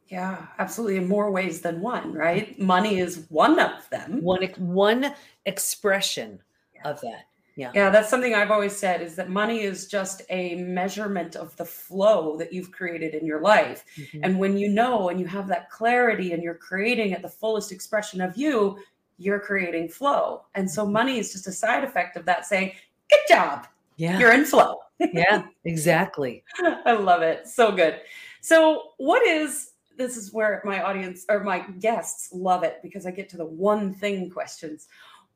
Yeah 0.07 0.45
absolutely 0.59 0.97
in 0.97 1.07
more 1.07 1.31
ways 1.31 1.61
than 1.61 1.81
one 1.81 2.13
right? 2.13 2.57
Money 2.59 2.99
is 2.99 3.25
one 3.29 3.59
of 3.59 3.89
them. 3.89 4.21
One 4.21 4.43
one 4.57 5.13
expression 5.45 6.39
yeah. 6.75 6.89
of 6.89 7.01
that 7.01 7.25
yeah. 7.57 7.71
Yeah, 7.73 7.89
that's 7.89 8.07
something 8.07 8.35
I've 8.35 8.51
always 8.51 8.77
said 8.77 9.01
is 9.01 9.15
that 9.15 9.31
money 9.31 9.61
is 9.61 9.87
just 9.87 10.21
a 10.29 10.55
measurement 10.57 11.35
of 11.35 11.57
the 11.57 11.65
flow 11.65 12.37
that 12.37 12.53
you've 12.53 12.71
created 12.71 13.15
in 13.15 13.25
your 13.25 13.41
life. 13.41 13.83
Mm-hmm. 13.97 14.19
And 14.23 14.37
when 14.37 14.57
you 14.59 14.69
know 14.69 15.09
and 15.09 15.19
you 15.19 15.25
have 15.25 15.47
that 15.47 15.71
clarity 15.71 16.33
and 16.33 16.43
you're 16.43 16.53
creating 16.53 17.13
at 17.13 17.23
the 17.23 17.29
fullest 17.29 17.71
expression 17.71 18.21
of 18.21 18.37
you, 18.37 18.77
you're 19.17 19.39
creating 19.39 19.89
flow. 19.89 20.43
And 20.53 20.69
so 20.69 20.83
mm-hmm. 20.83 20.93
money 20.93 21.17
is 21.17 21.31
just 21.33 21.47
a 21.47 21.51
side 21.51 21.83
effect 21.83 22.15
of 22.15 22.25
that 22.25 22.45
saying, 22.45 22.73
"Good 23.09 23.27
job. 23.27 23.67
Yeah. 23.95 24.19
You're 24.19 24.33
in 24.33 24.45
flow." 24.45 24.77
yeah, 25.13 25.45
exactly. 25.65 26.43
I 26.85 26.93
love 26.93 27.23
it. 27.23 27.47
So 27.47 27.71
good. 27.71 28.01
So, 28.41 28.93
what 28.97 29.25
is 29.25 29.71
this 29.97 30.15
is 30.15 30.31
where 30.31 30.61
my 30.63 30.83
audience 30.83 31.25
or 31.27 31.43
my 31.43 31.59
guests 31.79 32.29
love 32.31 32.63
it 32.63 32.79
because 32.83 33.05
I 33.05 33.11
get 33.11 33.29
to 33.29 33.37
the 33.37 33.45
one 33.45 33.93
thing 33.93 34.29
questions. 34.29 34.87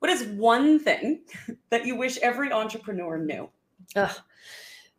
What 0.01 0.09
is 0.09 0.23
one 0.23 0.79
thing 0.79 1.21
that 1.69 1.85
you 1.85 1.95
wish 1.95 2.17
every 2.17 2.51
entrepreneur 2.51 3.19
knew? 3.19 3.47
Uh, 3.95 4.11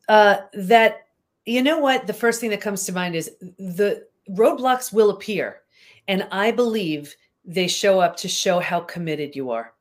uh, 0.08 0.36
that, 0.54 1.08
you 1.44 1.60
know 1.60 1.80
what? 1.80 2.06
The 2.06 2.12
first 2.12 2.40
thing 2.40 2.50
that 2.50 2.60
comes 2.60 2.84
to 2.84 2.92
mind 2.92 3.16
is 3.16 3.32
the 3.58 4.06
roadblocks 4.30 4.92
will 4.92 5.10
appear. 5.10 5.62
And 6.06 6.28
I 6.30 6.52
believe 6.52 7.16
they 7.44 7.66
show 7.66 7.98
up 7.98 8.16
to 8.18 8.28
show 8.28 8.60
how 8.60 8.78
committed 8.78 9.34
you 9.34 9.50
are. 9.50 9.74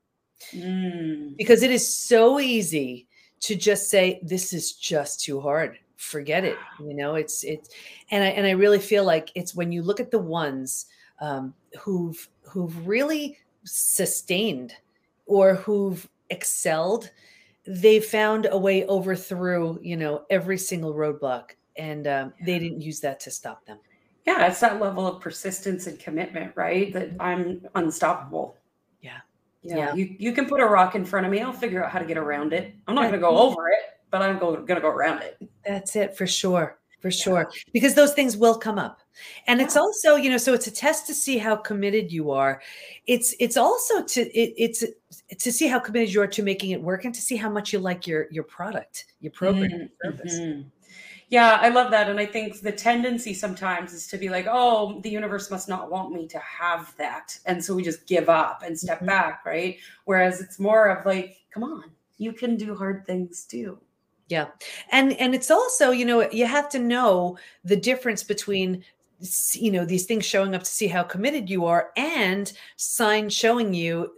Mm. 0.54 1.38
Because 1.38 1.62
it 1.62 1.70
is 1.70 1.88
so 1.88 2.40
easy 2.40 3.08
to 3.42 3.56
just 3.56 3.92
say, 3.92 4.20
this 4.24 4.54
is 4.54 4.72
just 4.74 5.24
too 5.24 5.40
hard. 5.40 5.78
Forget 5.98 6.44
it. 6.46 6.58
You 6.80 6.96
know, 6.96 7.14
it's, 7.14 7.44
it's, 7.44 7.70
and 8.10 8.24
I, 8.24 8.30
and 8.30 8.48
I 8.48 8.52
really 8.52 8.80
feel 8.80 9.04
like 9.04 9.30
it's 9.36 9.54
when 9.54 9.72
you 9.72 9.84
look 9.84 10.00
at 10.00 10.10
the 10.10 10.18
ones 10.18 10.88
um, 11.20 11.54
who've, 11.80 12.28
who've 12.42 12.88
really 12.88 13.38
sustained 13.66 14.74
or 15.26 15.56
who've 15.56 16.08
excelled, 16.30 17.12
they 17.66 18.00
found 18.00 18.48
a 18.52 18.58
way 18.58 18.86
over 18.86 19.16
through, 19.16 19.80
you 19.82 19.98
know, 19.98 20.26
every 20.30 20.58
single 20.58 20.94
roadblock. 20.94 21.52
And 21.78 22.08
um, 22.08 22.34
yeah. 22.40 22.46
they 22.46 22.60
didn't 22.60 22.82
use 22.82 23.00
that 23.02 23.20
to 23.22 23.32
stop 23.32 23.66
them. 23.66 23.80
Yeah, 24.26 24.46
it's 24.48 24.60
that 24.60 24.80
level 24.80 25.08
of 25.08 25.22
persistence 25.22 25.88
and 25.88 26.00
commitment, 26.00 26.54
right? 26.56 26.94
That 26.94 27.12
I'm 27.20 27.66
unstoppable. 27.76 28.58
Yeah. 29.02 29.20
Yeah. 29.64 29.78
yeah. 29.78 29.94
You, 29.96 30.16
you 30.20 30.32
can 30.34 30.46
put 30.46 30.60
a 30.60 30.66
rock 30.66 30.96
in 30.96 31.06
front 31.06 31.26
of 31.26 31.32
me. 31.32 31.40
I'll 31.40 31.54
figure 31.54 31.84
out 31.84 31.92
how 31.92 32.00
to 32.00 32.06
get 32.06 32.18
around 32.18 32.54
it. 32.54 32.76
I'm 32.88 32.96
not 32.96 33.02
going 33.02 33.14
to 33.14 33.20
go 33.20 33.38
over 33.38 33.70
it, 33.70 33.80
but 34.12 34.22
I'm 34.22 34.38
going 34.38 34.66
to 34.66 34.82
go 34.82 34.90
around 34.90 35.24
it. 35.24 35.38
That's 35.66 35.96
it 35.96 36.16
for 36.16 36.28
sure 36.28 36.81
for 37.02 37.12
sure 37.12 37.50
because 37.74 37.96
those 37.96 38.14
things 38.14 38.38
will 38.38 38.56
come 38.56 38.78
up 38.78 39.02
and 39.48 39.60
yeah. 39.60 39.66
it's 39.66 39.76
also 39.76 40.16
you 40.16 40.30
know 40.30 40.38
so 40.38 40.54
it's 40.54 40.68
a 40.68 40.72
test 40.72 41.08
to 41.08 41.14
see 41.14 41.38
how 41.38 41.56
committed 41.56 42.12
you 42.12 42.32
are 42.32 42.62
it's 43.08 43.36
it's 43.40 43.58
also 43.58 44.04
to 44.04 44.22
it, 44.38 44.54
it's 44.58 44.84
to 45.40 45.52
see 45.52 45.68
how 45.68 45.80
committed 45.80 46.14
you 46.14 46.22
are 46.22 46.28
to 46.28 46.44
making 46.44 46.72
it 46.72 46.82
work 46.82 47.04
and 47.04 47.14
to 47.14 47.22
see 47.22 47.36
how 47.36 47.50
much 47.50 47.74
you 47.74 47.80
like 47.80 48.08
your 48.08 48.28
your 48.32 48.44
product 48.44 49.06
your 49.20 49.32
program 49.32 49.90
mm-hmm. 50.06 50.28
mm-hmm. 50.28 50.62
yeah 51.30 51.58
i 51.62 51.70
love 51.70 51.92
that 51.92 52.10
and 52.10 52.20
i 52.20 52.26
think 52.26 52.62
the 52.62 52.72
tendency 52.72 53.34
sometimes 53.34 53.94
is 53.94 54.08
to 54.08 54.18
be 54.18 54.30
like 54.30 54.46
oh 54.50 55.00
the 55.02 55.10
universe 55.10 55.50
must 55.50 55.68
not 55.68 55.90
want 55.90 56.14
me 56.14 56.28
to 56.28 56.40
have 56.40 56.96
that 56.98 57.38
and 57.46 57.64
so 57.64 57.74
we 57.74 57.84
just 57.84 58.06
give 58.08 58.30
up 58.30 58.62
and 58.64 58.78
step 58.78 58.98
mm-hmm. 58.98 59.08
back 59.08 59.46
right 59.46 59.78
whereas 60.06 60.40
it's 60.40 60.60
more 60.60 60.88
of 60.88 61.06
like 61.06 61.38
come 61.54 61.64
on 61.64 61.86
you 62.18 62.32
can 62.32 62.56
do 62.56 62.76
hard 62.76 63.04
things 63.06 63.46
too 63.46 63.80
yeah. 64.32 64.48
And 64.92 65.14
and 65.14 65.36
it's 65.36 65.52
also, 65.52 65.92
you 65.92 66.06
know, 66.06 66.30
you 66.32 66.46
have 66.46 66.70
to 66.70 66.80
know 66.80 67.38
the 67.66 67.76
difference 67.76 68.24
between 68.24 68.84
you 69.54 69.72
know 69.72 69.86
these 69.86 70.06
things 70.06 70.26
showing 70.26 70.56
up 70.56 70.64
to 70.64 70.70
see 70.70 70.88
how 70.88 71.04
committed 71.04 71.50
you 71.50 71.66
are 71.66 71.92
and 71.96 72.52
signs 72.78 73.36
showing 73.36 73.72
you 73.72 74.14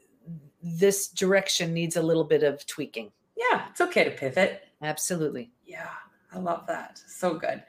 this 0.61 1.09
direction 1.09 1.73
needs 1.73 1.97
a 1.97 2.01
little 2.01 2.23
bit 2.23 2.43
of 2.43 2.65
tweaking. 2.67 3.11
Yeah, 3.35 3.65
it's 3.69 3.81
okay 3.81 4.05
to 4.05 4.11
pivot. 4.11 4.61
Absolutely. 4.81 5.51
Yeah, 5.65 5.89
I 6.31 6.37
love 6.37 6.65
that. 6.67 7.01
So 7.07 7.33
good. 7.33 7.63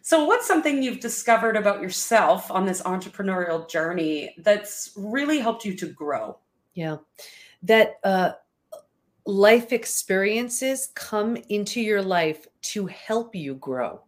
So, 0.00 0.24
what's 0.24 0.48
something 0.48 0.82
you've 0.82 0.98
discovered 0.98 1.56
about 1.56 1.82
yourself 1.82 2.50
on 2.50 2.64
this 2.64 2.82
entrepreneurial 2.82 3.68
journey 3.68 4.34
that's 4.38 4.92
really 4.96 5.38
helped 5.38 5.64
you 5.64 5.76
to 5.76 5.86
grow? 5.86 6.38
Yeah, 6.74 6.96
that 7.62 8.00
uh, 8.02 8.32
life 9.26 9.72
experiences 9.72 10.90
come 10.94 11.36
into 11.48 11.80
your 11.80 12.02
life 12.02 12.46
to 12.60 12.86
help 12.86 13.34
you 13.34 13.54
grow. 13.56 14.00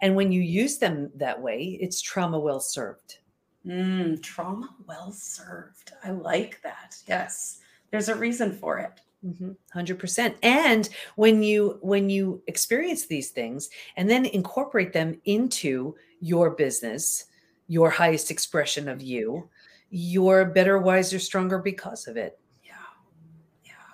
And 0.00 0.16
when 0.16 0.32
you 0.32 0.40
use 0.40 0.78
them 0.78 1.10
that 1.14 1.40
way, 1.40 1.78
it's 1.80 2.00
trauma 2.00 2.38
well 2.38 2.60
served. 2.60 3.18
Mm, 3.66 4.20
trauma 4.22 4.74
well 4.86 5.12
served. 5.12 5.92
I 6.04 6.10
like 6.10 6.60
that. 6.62 6.96
Yes. 7.06 7.60
There's 7.90 8.08
a 8.08 8.16
reason 8.16 8.52
for 8.52 8.78
it. 8.78 9.00
Mm-hmm. 9.24 9.52
100% 9.78 10.34
and 10.42 10.88
when 11.14 11.44
you 11.44 11.78
when 11.80 12.10
you 12.10 12.42
experience 12.48 13.06
these 13.06 13.30
things 13.30 13.70
and 13.96 14.10
then 14.10 14.26
incorporate 14.26 14.92
them 14.92 15.20
into 15.26 15.94
your 16.18 16.50
business 16.50 17.26
your 17.68 17.88
highest 17.88 18.32
expression 18.32 18.88
of 18.88 19.00
you 19.00 19.48
you're 19.90 20.44
better 20.46 20.76
wiser 20.80 21.20
stronger 21.20 21.60
because 21.60 22.08
of 22.08 22.16
it 22.16 22.40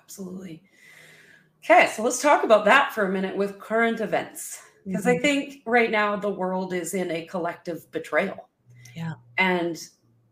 absolutely. 0.09 0.63
Okay 1.63 1.91
so 1.95 2.01
let's 2.01 2.19
talk 2.19 2.43
about 2.43 2.65
that 2.65 2.93
for 2.93 3.05
a 3.05 3.11
minute 3.11 3.35
with 3.35 3.59
current 3.59 4.01
events 4.01 4.59
because 4.85 5.05
mm-hmm. 5.05 5.19
i 5.19 5.21
think 5.21 5.61
right 5.65 5.91
now 5.91 6.15
the 6.15 6.29
world 6.29 6.73
is 6.73 6.95
in 6.95 7.11
a 7.11 7.25
collective 7.27 7.91
betrayal. 7.91 8.49
Yeah. 8.95 9.13
And 9.37 9.77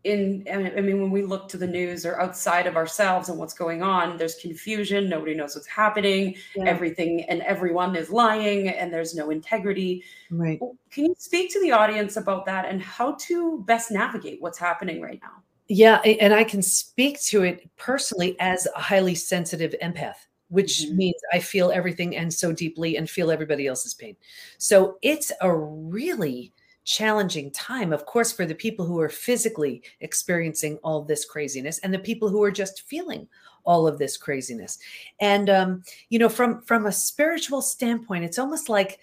in 0.02 0.44
i 0.50 0.80
mean 0.80 1.00
when 1.00 1.12
we 1.12 1.22
look 1.22 1.48
to 1.48 1.56
the 1.56 1.66
news 1.66 2.04
or 2.04 2.20
outside 2.20 2.66
of 2.66 2.76
ourselves 2.76 3.28
and 3.28 3.38
what's 3.38 3.52
going 3.52 3.82
on 3.82 4.16
there's 4.16 4.36
confusion 4.36 5.08
nobody 5.08 5.34
knows 5.34 5.56
what's 5.56 5.66
happening 5.66 6.36
yeah. 6.54 6.64
everything 6.64 7.22
and 7.24 7.42
everyone 7.42 7.96
is 7.96 8.08
lying 8.08 8.68
and 8.68 8.92
there's 8.92 9.14
no 9.14 9.30
integrity. 9.30 10.02
Right. 10.30 10.58
Can 10.90 11.04
you 11.04 11.14
speak 11.18 11.52
to 11.52 11.60
the 11.60 11.70
audience 11.70 12.16
about 12.16 12.46
that 12.46 12.64
and 12.64 12.82
how 12.82 13.12
to 13.26 13.60
best 13.60 13.92
navigate 13.92 14.40
what's 14.42 14.58
happening 14.58 15.00
right 15.00 15.20
now 15.22 15.42
yeah 15.68 15.98
and 15.98 16.32
i 16.32 16.42
can 16.42 16.62
speak 16.62 17.20
to 17.20 17.42
it 17.42 17.68
personally 17.76 18.36
as 18.40 18.66
a 18.74 18.80
highly 18.80 19.14
sensitive 19.14 19.74
empath 19.82 20.26
which 20.48 20.82
mm-hmm. 20.82 20.96
means 20.96 21.20
I 21.32 21.38
feel 21.38 21.70
everything 21.70 22.16
and 22.16 22.32
so 22.32 22.52
deeply 22.52 22.96
and 22.96 23.08
feel 23.08 23.30
everybody 23.30 23.66
else's 23.66 23.94
pain. 23.94 24.16
So 24.58 24.98
it's 25.02 25.30
a 25.40 25.54
really 25.54 26.52
challenging 26.84 27.50
time, 27.50 27.92
of 27.92 28.06
course, 28.06 28.32
for 28.32 28.46
the 28.46 28.54
people 28.54 28.86
who 28.86 28.98
are 28.98 29.10
physically 29.10 29.82
experiencing 30.00 30.78
all 30.82 31.02
this 31.02 31.24
craziness 31.26 31.78
and 31.80 31.92
the 31.92 31.98
people 31.98 32.30
who 32.30 32.42
are 32.42 32.50
just 32.50 32.88
feeling 32.88 33.28
all 33.64 33.86
of 33.86 33.98
this 33.98 34.16
craziness. 34.16 34.78
And 35.20 35.50
um, 35.50 35.82
you 36.08 36.18
know, 36.18 36.30
from 36.30 36.62
from 36.62 36.86
a 36.86 36.92
spiritual 36.92 37.60
standpoint, 37.60 38.24
it's 38.24 38.38
almost 38.38 38.70
like 38.70 39.00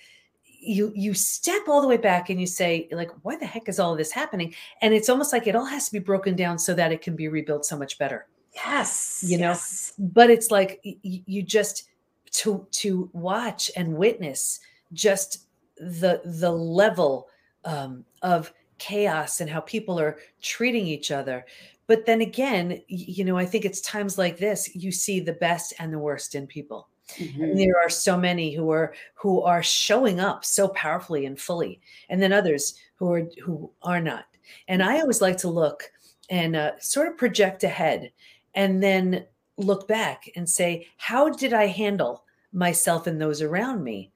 you 0.65 0.91
you 0.95 1.13
step 1.13 1.61
all 1.67 1.81
the 1.81 1.87
way 1.87 1.97
back 1.97 2.29
and 2.29 2.39
you 2.39 2.47
say 2.47 2.87
like 2.91 3.11
why 3.21 3.35
the 3.35 3.45
heck 3.45 3.69
is 3.69 3.79
all 3.79 3.91
of 3.91 3.97
this 3.97 4.11
happening 4.11 4.53
and 4.81 4.93
it's 4.93 5.09
almost 5.09 5.31
like 5.31 5.47
it 5.47 5.55
all 5.55 5.65
has 5.65 5.85
to 5.85 5.91
be 5.91 5.99
broken 5.99 6.35
down 6.35 6.57
so 6.57 6.73
that 6.73 6.91
it 6.91 7.01
can 7.01 7.15
be 7.15 7.27
rebuilt 7.27 7.65
so 7.65 7.77
much 7.77 7.97
better 7.97 8.27
yes 8.53 9.23
you 9.25 9.37
know 9.37 9.49
yes. 9.49 9.93
but 9.97 10.29
it's 10.29 10.51
like 10.51 10.79
you, 10.83 11.21
you 11.25 11.41
just 11.41 11.89
to 12.31 12.67
to 12.71 13.09
watch 13.13 13.71
and 13.75 13.95
witness 13.95 14.59
just 14.93 15.47
the 15.77 16.21
the 16.25 16.51
level 16.51 17.27
um, 17.63 18.05
of 18.21 18.53
chaos 18.77 19.41
and 19.41 19.49
how 19.49 19.61
people 19.61 19.99
are 19.99 20.17
treating 20.41 20.85
each 20.85 21.11
other. 21.11 21.45
But 21.87 22.05
then 22.05 22.21
again, 22.21 22.81
you 22.87 23.23
know, 23.23 23.37
I 23.37 23.45
think 23.45 23.65
it's 23.65 23.81
times 23.81 24.17
like 24.17 24.37
this 24.37 24.75
you 24.75 24.91
see 24.91 25.19
the 25.19 25.33
best 25.33 25.73
and 25.79 25.93
the 25.93 25.99
worst 25.99 26.35
in 26.35 26.47
people. 26.47 26.89
Mm-hmm. 27.13 27.43
And 27.43 27.59
there 27.59 27.77
are 27.83 27.89
so 27.89 28.17
many 28.17 28.53
who 28.53 28.71
are 28.71 28.93
who 29.13 29.41
are 29.41 29.63
showing 29.63 30.19
up 30.19 30.43
so 30.43 30.67
powerfully 30.69 31.25
and 31.25 31.39
fully, 31.39 31.79
and 32.09 32.21
then 32.21 32.33
others 32.33 32.75
who 32.95 33.11
are 33.11 33.27
who 33.43 33.71
are 33.83 34.01
not. 34.01 34.25
And 34.67 34.81
I 34.81 34.99
always 34.99 35.21
like 35.21 35.37
to 35.37 35.49
look 35.49 35.91
and 36.29 36.55
uh, 36.55 36.71
sort 36.79 37.07
of 37.07 37.17
project 37.17 37.63
ahead, 37.63 38.11
and 38.55 38.81
then 38.81 39.25
look 39.57 39.87
back 39.87 40.29
and 40.35 40.49
say, 40.49 40.87
how 40.97 41.29
did 41.29 41.53
I 41.53 41.67
handle 41.67 42.23
myself 42.51 43.07
and 43.07 43.21
those 43.21 43.41
around 43.41 43.83
me 43.83 44.11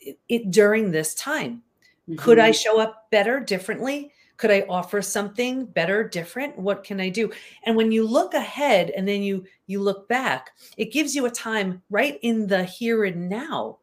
it, 0.00 0.18
it, 0.28 0.50
during 0.50 0.90
this 0.90 1.14
time? 1.14 1.62
Mm-hmm. 2.08 2.16
Could 2.16 2.38
I 2.38 2.50
mm-hmm. 2.50 2.54
show 2.54 2.80
up 2.80 3.10
better, 3.10 3.40
differently? 3.40 4.12
Could 4.42 4.50
I 4.50 4.66
offer 4.68 5.00
something 5.00 5.66
better, 5.66 6.02
different? 6.02 6.58
What 6.58 6.82
can 6.82 7.00
I 7.00 7.10
do? 7.10 7.30
And 7.62 7.76
when 7.76 7.92
you 7.92 8.04
look 8.04 8.34
ahead 8.34 8.90
and 8.90 9.06
then 9.06 9.22
you 9.22 9.44
you 9.68 9.80
look 9.80 10.08
back, 10.08 10.50
it 10.76 10.90
gives 10.90 11.14
you 11.14 11.26
a 11.26 11.30
time 11.30 11.80
right 11.90 12.18
in 12.22 12.48
the 12.48 12.64
here 12.64 13.04
and 13.04 13.28
now 13.28 13.78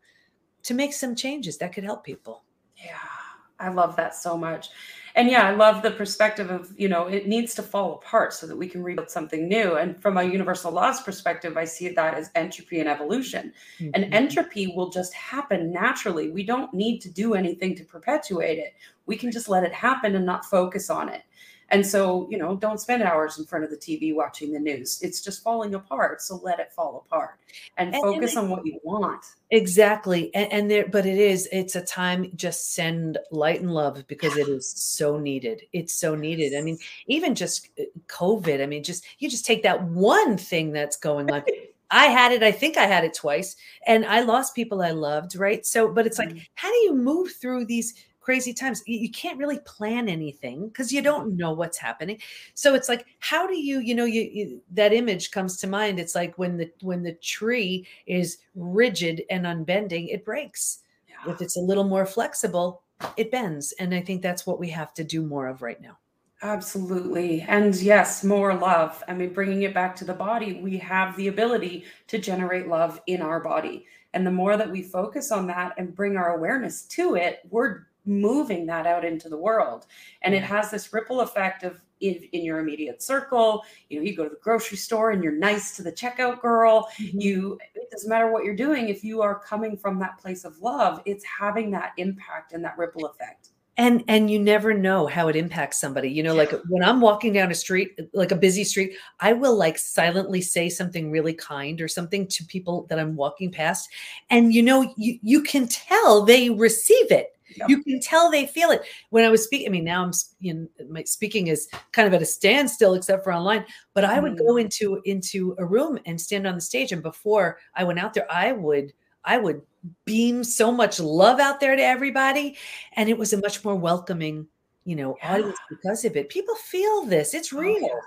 to 0.63 0.73
make 0.73 0.91
some 0.91 1.15
changes 1.15 1.57
that 1.59 1.71
could 1.71 1.85
help 1.85 2.03
people. 2.03 2.43
Yeah. 2.75 3.18
I 3.59 3.69
love 3.69 3.95
that 3.97 4.15
so 4.15 4.37
much 4.37 4.69
and 5.15 5.29
yeah, 5.29 5.47
I 5.47 5.51
love 5.51 5.81
the 5.81 5.91
perspective 5.91 6.49
of, 6.49 6.71
you 6.77 6.87
know, 6.87 7.07
it 7.07 7.27
needs 7.27 7.53
to 7.55 7.63
fall 7.63 7.95
apart 7.95 8.33
so 8.33 8.47
that 8.47 8.55
we 8.55 8.67
can 8.67 8.83
rebuild 8.83 9.09
something 9.09 9.47
new. 9.47 9.75
And 9.75 10.01
from 10.01 10.17
a 10.17 10.23
universal 10.23 10.71
laws 10.71 11.01
perspective, 11.01 11.57
I 11.57 11.65
see 11.65 11.89
that 11.89 12.13
as 12.13 12.31
entropy 12.35 12.79
and 12.79 12.87
evolution. 12.87 13.53
Mm-hmm. 13.79 13.91
And 13.95 14.13
entropy 14.13 14.67
will 14.67 14.89
just 14.89 15.13
happen 15.13 15.71
naturally. 15.71 16.29
We 16.29 16.43
don't 16.43 16.73
need 16.73 16.99
to 17.01 17.09
do 17.09 17.33
anything 17.33 17.75
to 17.75 17.83
perpetuate 17.83 18.59
it. 18.59 18.75
We 19.07 19.17
can 19.17 19.31
just 19.31 19.49
let 19.49 19.63
it 19.63 19.73
happen 19.73 20.15
and 20.15 20.25
not 20.25 20.45
focus 20.45 20.89
on 20.89 21.09
it. 21.09 21.23
And 21.71 21.85
so, 21.85 22.27
you 22.31 22.37
know, 22.37 22.55
don't 22.55 22.79
spend 22.79 23.03
hours 23.03 23.37
in 23.37 23.45
front 23.45 23.63
of 23.63 23.69
the 23.69 23.77
TV 23.77 24.13
watching 24.13 24.51
the 24.51 24.59
news. 24.59 24.99
It's 25.01 25.21
just 25.21 25.43
falling 25.43 25.75
apart. 25.75 26.21
So 26.21 26.37
let 26.43 26.59
it 26.59 26.71
fall 26.71 27.05
apart 27.05 27.39
and, 27.77 27.93
and 27.93 28.01
focus 28.01 28.35
and 28.35 28.45
on 28.45 28.49
what 28.49 28.65
you 28.65 28.79
want. 28.83 29.23
Exactly. 29.51 30.33
And, 30.33 30.51
and, 30.51 30.71
there, 30.71 30.87
but 30.87 31.05
it 31.05 31.17
is, 31.17 31.47
it's 31.51 31.75
a 31.75 31.81
time 31.81 32.31
just 32.35 32.73
send 32.73 33.17
light 33.31 33.61
and 33.61 33.71
love 33.71 34.05
because 34.07 34.35
it 34.35 34.47
is 34.47 34.71
so 34.71 35.17
needed. 35.17 35.61
It's 35.73 35.93
so 35.93 36.15
needed. 36.15 36.55
I 36.57 36.61
mean, 36.61 36.79
even 37.07 37.35
just 37.35 37.69
uh, 37.79 37.83
COVID, 38.07 38.61
I 38.61 38.65
mean, 38.65 38.83
just, 38.83 39.05
you 39.19 39.29
just 39.29 39.45
take 39.45 39.63
that 39.63 39.83
one 39.83 40.37
thing 40.37 40.71
that's 40.71 40.97
going 40.97 41.31
on. 41.31 41.43
I 41.91 42.05
had 42.05 42.31
it, 42.31 42.43
I 42.43 42.51
think 42.51 42.77
I 42.77 42.85
had 42.85 43.03
it 43.03 43.15
twice, 43.15 43.55
and 43.87 44.05
I 44.05 44.21
lost 44.21 44.53
people 44.53 44.83
I 44.83 44.91
loved, 44.91 45.35
right? 45.35 45.65
So, 45.65 45.91
but 45.91 46.05
it's 46.05 46.19
like, 46.19 46.29
mm-hmm. 46.29 46.37
how 46.53 46.69
do 46.69 46.77
you 46.77 46.93
move 46.95 47.31
through 47.31 47.65
these 47.65 47.95
crazy 48.29 48.53
times 48.53 48.83
you, 48.85 49.09
can't 49.09 49.39
really 49.39 49.57
plan 49.65 50.07
anything 50.07 50.67
because 50.67 50.93
you 50.93 51.01
don't 51.01 51.35
know 51.35 51.51
what's 51.51 51.79
happening 51.79 52.15
so 52.53 52.75
it's 52.75 52.87
like 52.87 53.07
how 53.17 53.47
do 53.47 53.57
you 53.57 53.79
you 53.79 53.95
know 53.95 54.05
you, 54.05 54.21
you, 54.21 54.61
that 54.69 54.93
image 54.93 55.31
comes 55.31 55.57
to 55.57 55.65
mind 55.65 55.99
it's 55.99 56.13
like 56.13 56.37
when 56.37 56.55
the 56.55 56.69
when 56.81 57.01
the 57.01 57.13
tree 57.13 57.87
is 58.05 58.37
rigid 58.53 59.23
and 59.31 59.47
unbending 59.47 60.09
it 60.09 60.23
breaks 60.23 60.83
yeah. 61.07 61.31
if 61.31 61.41
it's 61.41 61.57
a 61.57 61.59
little 61.59 61.83
more 61.83 62.05
flexible 62.05 62.83
it 63.17 63.31
bends 63.31 63.71
and 63.79 63.95
i 63.95 63.99
think 63.99 64.21
that's 64.21 64.45
what 64.45 64.59
we 64.59 64.69
have 64.69 64.93
to 64.93 65.03
do 65.03 65.23
more 65.23 65.47
of 65.47 65.63
right 65.63 65.81
now 65.81 65.97
Absolutely. 66.41 67.41
And 67.41 67.75
yes, 67.75 68.23
more 68.23 68.53
love. 68.53 69.03
I 69.09 69.13
mean, 69.13 69.33
bringing 69.33 69.63
it 69.63 69.73
back 69.73 69.93
to 69.97 70.05
the 70.05 70.13
body, 70.13 70.61
we 70.63 70.77
have 70.77 71.17
the 71.17 71.27
ability 71.27 71.83
to 72.07 72.17
generate 72.17 72.69
love 72.69 73.01
in 73.07 73.21
our 73.21 73.41
body. 73.41 73.85
And 74.13 74.25
the 74.25 74.31
more 74.31 74.55
that 74.55 74.71
we 74.71 74.81
focus 74.81 75.33
on 75.33 75.47
that 75.47 75.73
and 75.77 75.93
bring 75.93 76.15
our 76.15 76.37
awareness 76.37 76.83
to 76.83 77.15
it, 77.15 77.41
we're 77.49 77.88
moving 78.05 78.65
that 78.65 78.85
out 78.85 79.05
into 79.05 79.29
the 79.29 79.37
world. 79.37 79.85
And 80.21 80.33
it 80.33 80.43
has 80.43 80.71
this 80.71 80.93
ripple 80.93 81.21
effect 81.21 81.63
of 81.63 81.79
in, 82.01 82.15
in 82.31 82.43
your 82.43 82.59
immediate 82.59 83.01
circle 83.01 83.63
you 83.89 83.99
know 83.99 84.05
you 84.05 84.15
go 84.15 84.23
to 84.23 84.29
the 84.29 84.39
grocery 84.41 84.77
store 84.77 85.11
and 85.11 85.23
you're 85.23 85.33
nice 85.33 85.75
to 85.75 85.83
the 85.83 85.91
checkout 85.91 86.41
girl. 86.41 86.87
Mm-hmm. 86.99 87.19
you 87.19 87.59
it 87.75 87.89
doesn't 87.91 88.09
matter 88.09 88.31
what 88.31 88.43
you're 88.43 88.55
doing 88.55 88.89
if 88.89 89.03
you 89.03 89.21
are 89.21 89.39
coming 89.39 89.77
from 89.77 89.99
that 89.99 90.17
place 90.17 90.45
of 90.45 90.57
love 90.59 91.01
it's 91.05 91.23
having 91.25 91.71
that 91.71 91.93
impact 91.97 92.53
and 92.53 92.63
that 92.63 92.77
ripple 92.77 93.05
effect. 93.05 93.49
And 93.77 94.03
and 94.09 94.29
you 94.29 94.39
never 94.39 94.73
know 94.73 95.07
how 95.07 95.29
it 95.29 95.37
impacts 95.37 95.79
somebody. 95.79 96.09
You 96.09 96.21
know 96.23 96.35
like 96.35 96.51
when 96.69 96.83
i'm 96.83 96.99
walking 96.99 97.33
down 97.33 97.51
a 97.51 97.55
street 97.55 97.97
like 98.13 98.31
a 98.31 98.35
busy 98.35 98.63
street 98.63 98.93
i 99.19 99.31
will 99.31 99.55
like 99.55 99.77
silently 99.77 100.41
say 100.41 100.69
something 100.69 101.11
really 101.11 101.33
kind 101.33 101.79
or 101.79 101.87
something 101.87 102.27
to 102.27 102.45
people 102.45 102.85
that 102.89 102.99
i'm 102.99 103.15
walking 103.15 103.51
past. 103.51 103.89
And 104.29 104.53
you 104.53 104.63
know 104.63 104.93
you 104.97 105.19
you 105.21 105.43
can 105.43 105.67
tell 105.67 106.23
they 106.23 106.49
receive 106.49 107.11
it. 107.11 107.37
You 107.67 107.83
can 107.83 107.99
tell 107.99 108.29
they 108.29 108.45
feel 108.45 108.71
it. 108.71 108.81
When 109.09 109.23
I 109.23 109.29
was 109.29 109.43
speaking, 109.43 109.67
I 109.67 109.71
mean, 109.71 109.83
now 109.83 110.03
I'm 110.03 110.11
you 110.39 110.53
know, 110.53 110.67
my 110.89 111.03
speaking 111.03 111.47
is 111.47 111.67
kind 111.91 112.07
of 112.07 112.13
at 112.13 112.21
a 112.21 112.25
standstill 112.25 112.93
except 112.93 113.23
for 113.23 113.33
online. 113.33 113.65
But 113.93 114.05
I 114.05 114.19
would 114.19 114.33
mm. 114.33 114.39
go 114.39 114.57
into 114.57 115.01
into 115.05 115.55
a 115.57 115.65
room 115.65 115.99
and 116.05 116.19
stand 116.19 116.47
on 116.47 116.55
the 116.55 116.61
stage, 116.61 116.91
and 116.91 117.03
before 117.03 117.57
I 117.75 117.83
went 117.83 117.99
out 117.99 118.13
there, 118.13 118.31
I 118.31 118.51
would 118.51 118.93
I 119.25 119.37
would 119.37 119.61
beam 120.05 120.43
so 120.43 120.71
much 120.71 120.99
love 120.99 121.39
out 121.39 121.59
there 121.59 121.75
to 121.75 121.83
everybody, 121.83 122.57
and 122.93 123.09
it 123.09 123.17
was 123.17 123.33
a 123.33 123.37
much 123.37 123.63
more 123.63 123.75
welcoming, 123.75 124.47
you 124.85 124.95
know, 124.95 125.15
yeah. 125.19 125.33
audience 125.33 125.59
because 125.69 126.05
of 126.05 126.15
it. 126.15 126.29
People 126.29 126.55
feel 126.55 127.05
this; 127.05 127.33
it's 127.33 127.53
real. 127.53 127.77
Oh, 127.81 127.87
yeah. 127.87 127.99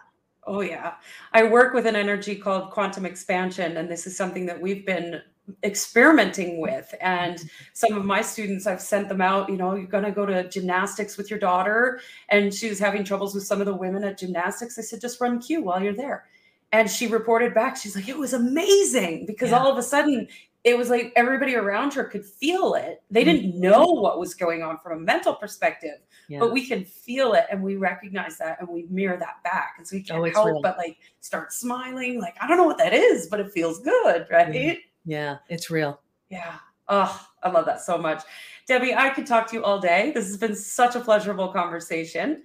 Oh, 0.45 0.61
yeah. 0.61 0.95
I 1.33 1.45
work 1.45 1.73
with 1.73 1.87
an 1.87 1.95
energy 1.95 2.35
called 2.35 2.71
quantum 2.71 3.07
expansion, 3.07 3.77
and 3.77 3.89
this 3.89 4.07
is 4.07 4.17
something 4.17 4.47
that 4.47 4.61
we've 4.61 4.85
been 4.85 5.23
experimenting 5.65 6.61
with 6.61 6.95
and 7.01 7.51
some 7.73 7.95
of 7.95 8.05
my 8.05 8.23
students 8.23 8.67
i've 8.67 8.81
sent 8.81 9.09
them 9.09 9.21
out 9.21 9.49
you 9.49 9.57
know 9.57 9.75
you're 9.75 9.87
going 9.87 10.05
to 10.05 10.13
go 10.13 10.25
to 10.25 10.49
gymnastics 10.49 11.17
with 11.17 11.31
your 11.31 11.39
daughter 11.39 12.01
and 12.29 12.55
she 12.55 12.69
was 12.69 12.79
having 12.79 13.03
troubles 13.03 13.35
with 13.35 13.45
some 13.45 13.61
of 13.61 13.67
the 13.67 13.75
women 13.75 14.05
at 14.05 14.17
gymnastics 14.17 14.79
i 14.79 14.83
said 14.83 15.01
just 15.01 15.21
run 15.21 15.41
q 15.41 15.61
while 15.61 15.83
you're 15.83 15.95
there 15.95 16.27
and 16.71 16.89
she 16.89 17.09
reported 17.09 17.53
back 17.55 17.77
she's 17.77 17.97
like 17.97 18.09
it 18.09 18.17
was 18.17 18.33
amazing 18.33 19.27
because 19.27 19.51
yeah. 19.51 19.59
all 19.59 19.71
of 19.71 19.77
a 19.77 19.83
sudden 19.83 20.29
it 20.65 20.79
was 20.79 20.91
like 20.91 21.13
everybody 21.17 21.57
around 21.57 21.93
her 21.95 22.05
could 22.05 22.25
feel 22.25 22.75
it. 22.75 23.03
They 23.11 23.25
mm-hmm. 23.25 23.31
didn't 23.31 23.61
know 23.61 23.85
what 23.85 24.21
was 24.21 24.35
going 24.35 24.63
on 24.63 24.79
from 24.79 24.99
a 24.99 25.01
mental 25.01 25.35
perspective, 25.35 25.99
Yeah. 26.29 26.39
but 26.39 26.53
we 26.53 26.65
can 26.67 26.85
feel 26.85 27.33
it 27.35 27.47
and 27.51 27.63
we 27.63 27.77
recognize 27.77 28.39
that 28.39 28.61
and 28.61 28.69
we 28.69 28.87
mirror 28.89 29.17
that 29.17 29.43
back. 29.43 29.75
And 29.79 29.87
so 29.87 29.97
we 29.97 30.03
Oh, 30.03 30.15
can't 30.15 30.27
it's 30.29 30.37
help 30.37 30.47
real. 30.47 30.63
but 30.63 30.79
like 30.79 30.99
start 31.21 31.53
smiling. 31.53 32.21
Like, 32.21 32.37
I 32.41 32.47
don't 32.47 32.57
know 32.57 32.67
what 32.67 32.79
that 32.79 32.93
is, 32.95 33.27
but 33.27 33.41
it 33.41 33.51
feels 33.51 33.81
good, 33.81 34.27
right? 34.31 34.55
yeah, 34.55 34.75
it's 35.07 35.71
real. 35.71 36.01
Yeah. 36.31 36.57
Oh, 36.89 37.27
I 37.43 37.51
love 37.51 37.67
that 37.67 37.81
so 37.81 37.97
much. 37.97 38.23
Debi, 38.69 38.97
I 38.97 39.11
could 39.11 39.27
talk 39.27 39.49
to 39.49 39.57
you 39.57 39.65
all 39.65 39.79
day. 39.81 40.13
This 40.15 40.27
has 40.27 40.37
been 40.37 40.55
such 40.55 40.95
a 40.95 41.01
pleasurable 41.01 41.49
conversation. 41.49 42.43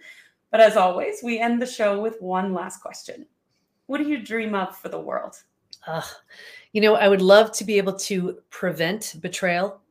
But 0.51 0.61
as 0.61 0.77
always, 0.77 1.19
we 1.23 1.39
end 1.39 1.61
the 1.61 1.65
show 1.65 2.01
with 2.01 2.21
one 2.21 2.53
last 2.53 2.81
question. 2.81 3.25
What 3.87 3.97
do 3.97 4.07
you 4.07 4.23
dream 4.23 4.55
of 4.55 4.77
for 4.77 4.89
the 4.89 4.99
world? 4.99 5.35
Ugh. 5.87 6.03
You 6.73 6.81
know, 6.81 6.95
I 6.95 7.07
would 7.07 7.21
love 7.21 7.51
to 7.53 7.65
be 7.65 7.77
able 7.77 7.93
to 7.93 8.39
prevent 8.49 9.15
betrayal, 9.21 9.81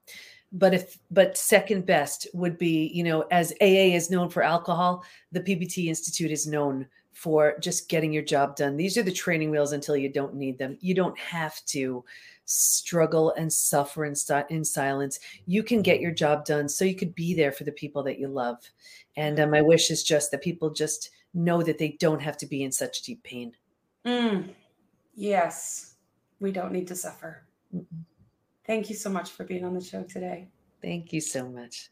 but 0.52 0.74
if 0.74 0.98
but 1.10 1.36
second 1.36 1.86
best 1.86 2.26
would 2.34 2.58
be, 2.58 2.90
you 2.94 3.02
know, 3.02 3.22
as 3.30 3.52
AA 3.60 3.94
is 3.94 4.10
known 4.10 4.28
for 4.28 4.42
alcohol, 4.42 5.04
the 5.32 5.40
PBT 5.40 5.86
Institute 5.86 6.30
is 6.30 6.46
known 6.46 6.86
for 7.12 7.56
just 7.60 7.88
getting 7.88 8.12
your 8.12 8.22
job 8.22 8.56
done. 8.56 8.76
These 8.76 8.98
are 8.98 9.02
the 9.02 9.10
training 9.12 9.50
wheels 9.50 9.72
until 9.72 9.96
you 9.96 10.10
don't 10.10 10.34
need 10.34 10.58
them. 10.58 10.76
You 10.80 10.94
don't 10.94 11.18
have 11.18 11.64
to 11.66 12.04
struggle 12.46 13.32
and 13.32 13.52
suffer 13.52 14.04
in, 14.04 14.14
in 14.48 14.64
silence. 14.64 15.20
You 15.46 15.62
can 15.62 15.82
get 15.82 16.00
your 16.00 16.12
job 16.12 16.44
done 16.44 16.68
so 16.68 16.84
you 16.84 16.94
could 16.94 17.14
be 17.14 17.34
there 17.34 17.52
for 17.52 17.64
the 17.64 17.72
people 17.72 18.02
that 18.04 18.18
you 18.18 18.28
love. 18.28 18.58
And 19.16 19.38
uh, 19.38 19.46
my 19.46 19.60
wish 19.60 19.90
is 19.90 20.02
just 20.02 20.30
that 20.30 20.42
people 20.42 20.70
just 20.70 21.10
know 21.34 21.62
that 21.62 21.78
they 21.78 21.96
don't 22.00 22.22
have 22.22 22.38
to 22.38 22.46
be 22.46 22.62
in 22.62 22.72
such 22.72 23.02
deep 23.02 23.22
pain. 23.22 23.52
Mm, 24.06 24.50
yes, 25.14 25.96
we 26.40 26.52
don't 26.52 26.72
need 26.72 26.86
to 26.88 26.94
suffer. 26.94 27.42
Mm-mm. 27.74 27.84
Thank 28.66 28.88
you 28.88 28.96
so 28.96 29.10
much 29.10 29.30
for 29.30 29.44
being 29.44 29.64
on 29.64 29.74
the 29.74 29.80
show 29.80 30.02
today. 30.02 30.48
Thank 30.82 31.12
you 31.12 31.20
so 31.20 31.48
much. 31.48 31.90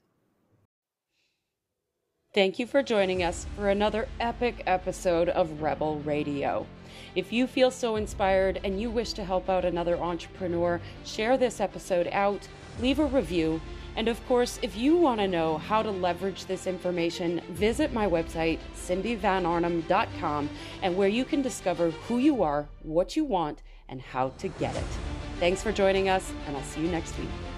Thank 2.33 2.59
you 2.59 2.67
for 2.67 2.83
joining 2.83 3.23
us 3.23 3.47
for 3.55 3.69
another 3.69 4.09
epic 4.19 4.65
episode 4.67 5.29
of 5.29 5.63
Rebel 5.63 6.01
Radio. 6.01 6.67
If 7.15 7.33
you 7.33 7.47
feel 7.47 7.71
so 7.71 7.97
inspired 7.97 8.61
and 8.65 8.81
you 8.81 8.91
wish 8.91 9.13
to 9.15 9.25
help 9.25 9.49
out 9.49 9.65
another 9.65 9.97
entrepreneur, 9.97 10.81
share 11.05 11.37
this 11.37 11.61
episode 11.61 12.09
out, 12.13 12.47
leave 12.81 12.99
a 12.99 13.07
review, 13.07 13.61
and 13.97 14.09
of 14.09 14.25
course, 14.27 14.59
if 14.63 14.77
you 14.77 14.97
want 14.97 15.21
to 15.21 15.29
know 15.29 15.59
how 15.59 15.83
to 15.83 15.91
leverage 15.91 16.47
this 16.47 16.67
information, 16.67 17.41
visit 17.51 17.93
my 17.93 18.09
website, 18.09 18.59
cindyvanarnum.com, 18.75 20.51
and 20.83 20.97
where 20.97 21.09
you 21.09 21.25
can 21.25 21.43
discover 21.43 21.91
who 21.91 22.19
you 22.19 22.43
are, 22.43 22.69
what 22.83 23.17
you 23.17 23.25
want, 23.25 23.63
and 23.89 24.01
how 24.01 24.31
to 24.31 24.49
get 24.49 24.75
it. 24.75 24.85
Thanks 25.39 25.63
for 25.63 25.71
joining 25.71 26.09
us, 26.09 26.33
and 26.47 26.57
I'll 26.57 26.63
see 26.65 26.81
you 26.81 26.89
next 26.89 27.17
week. 27.19 27.54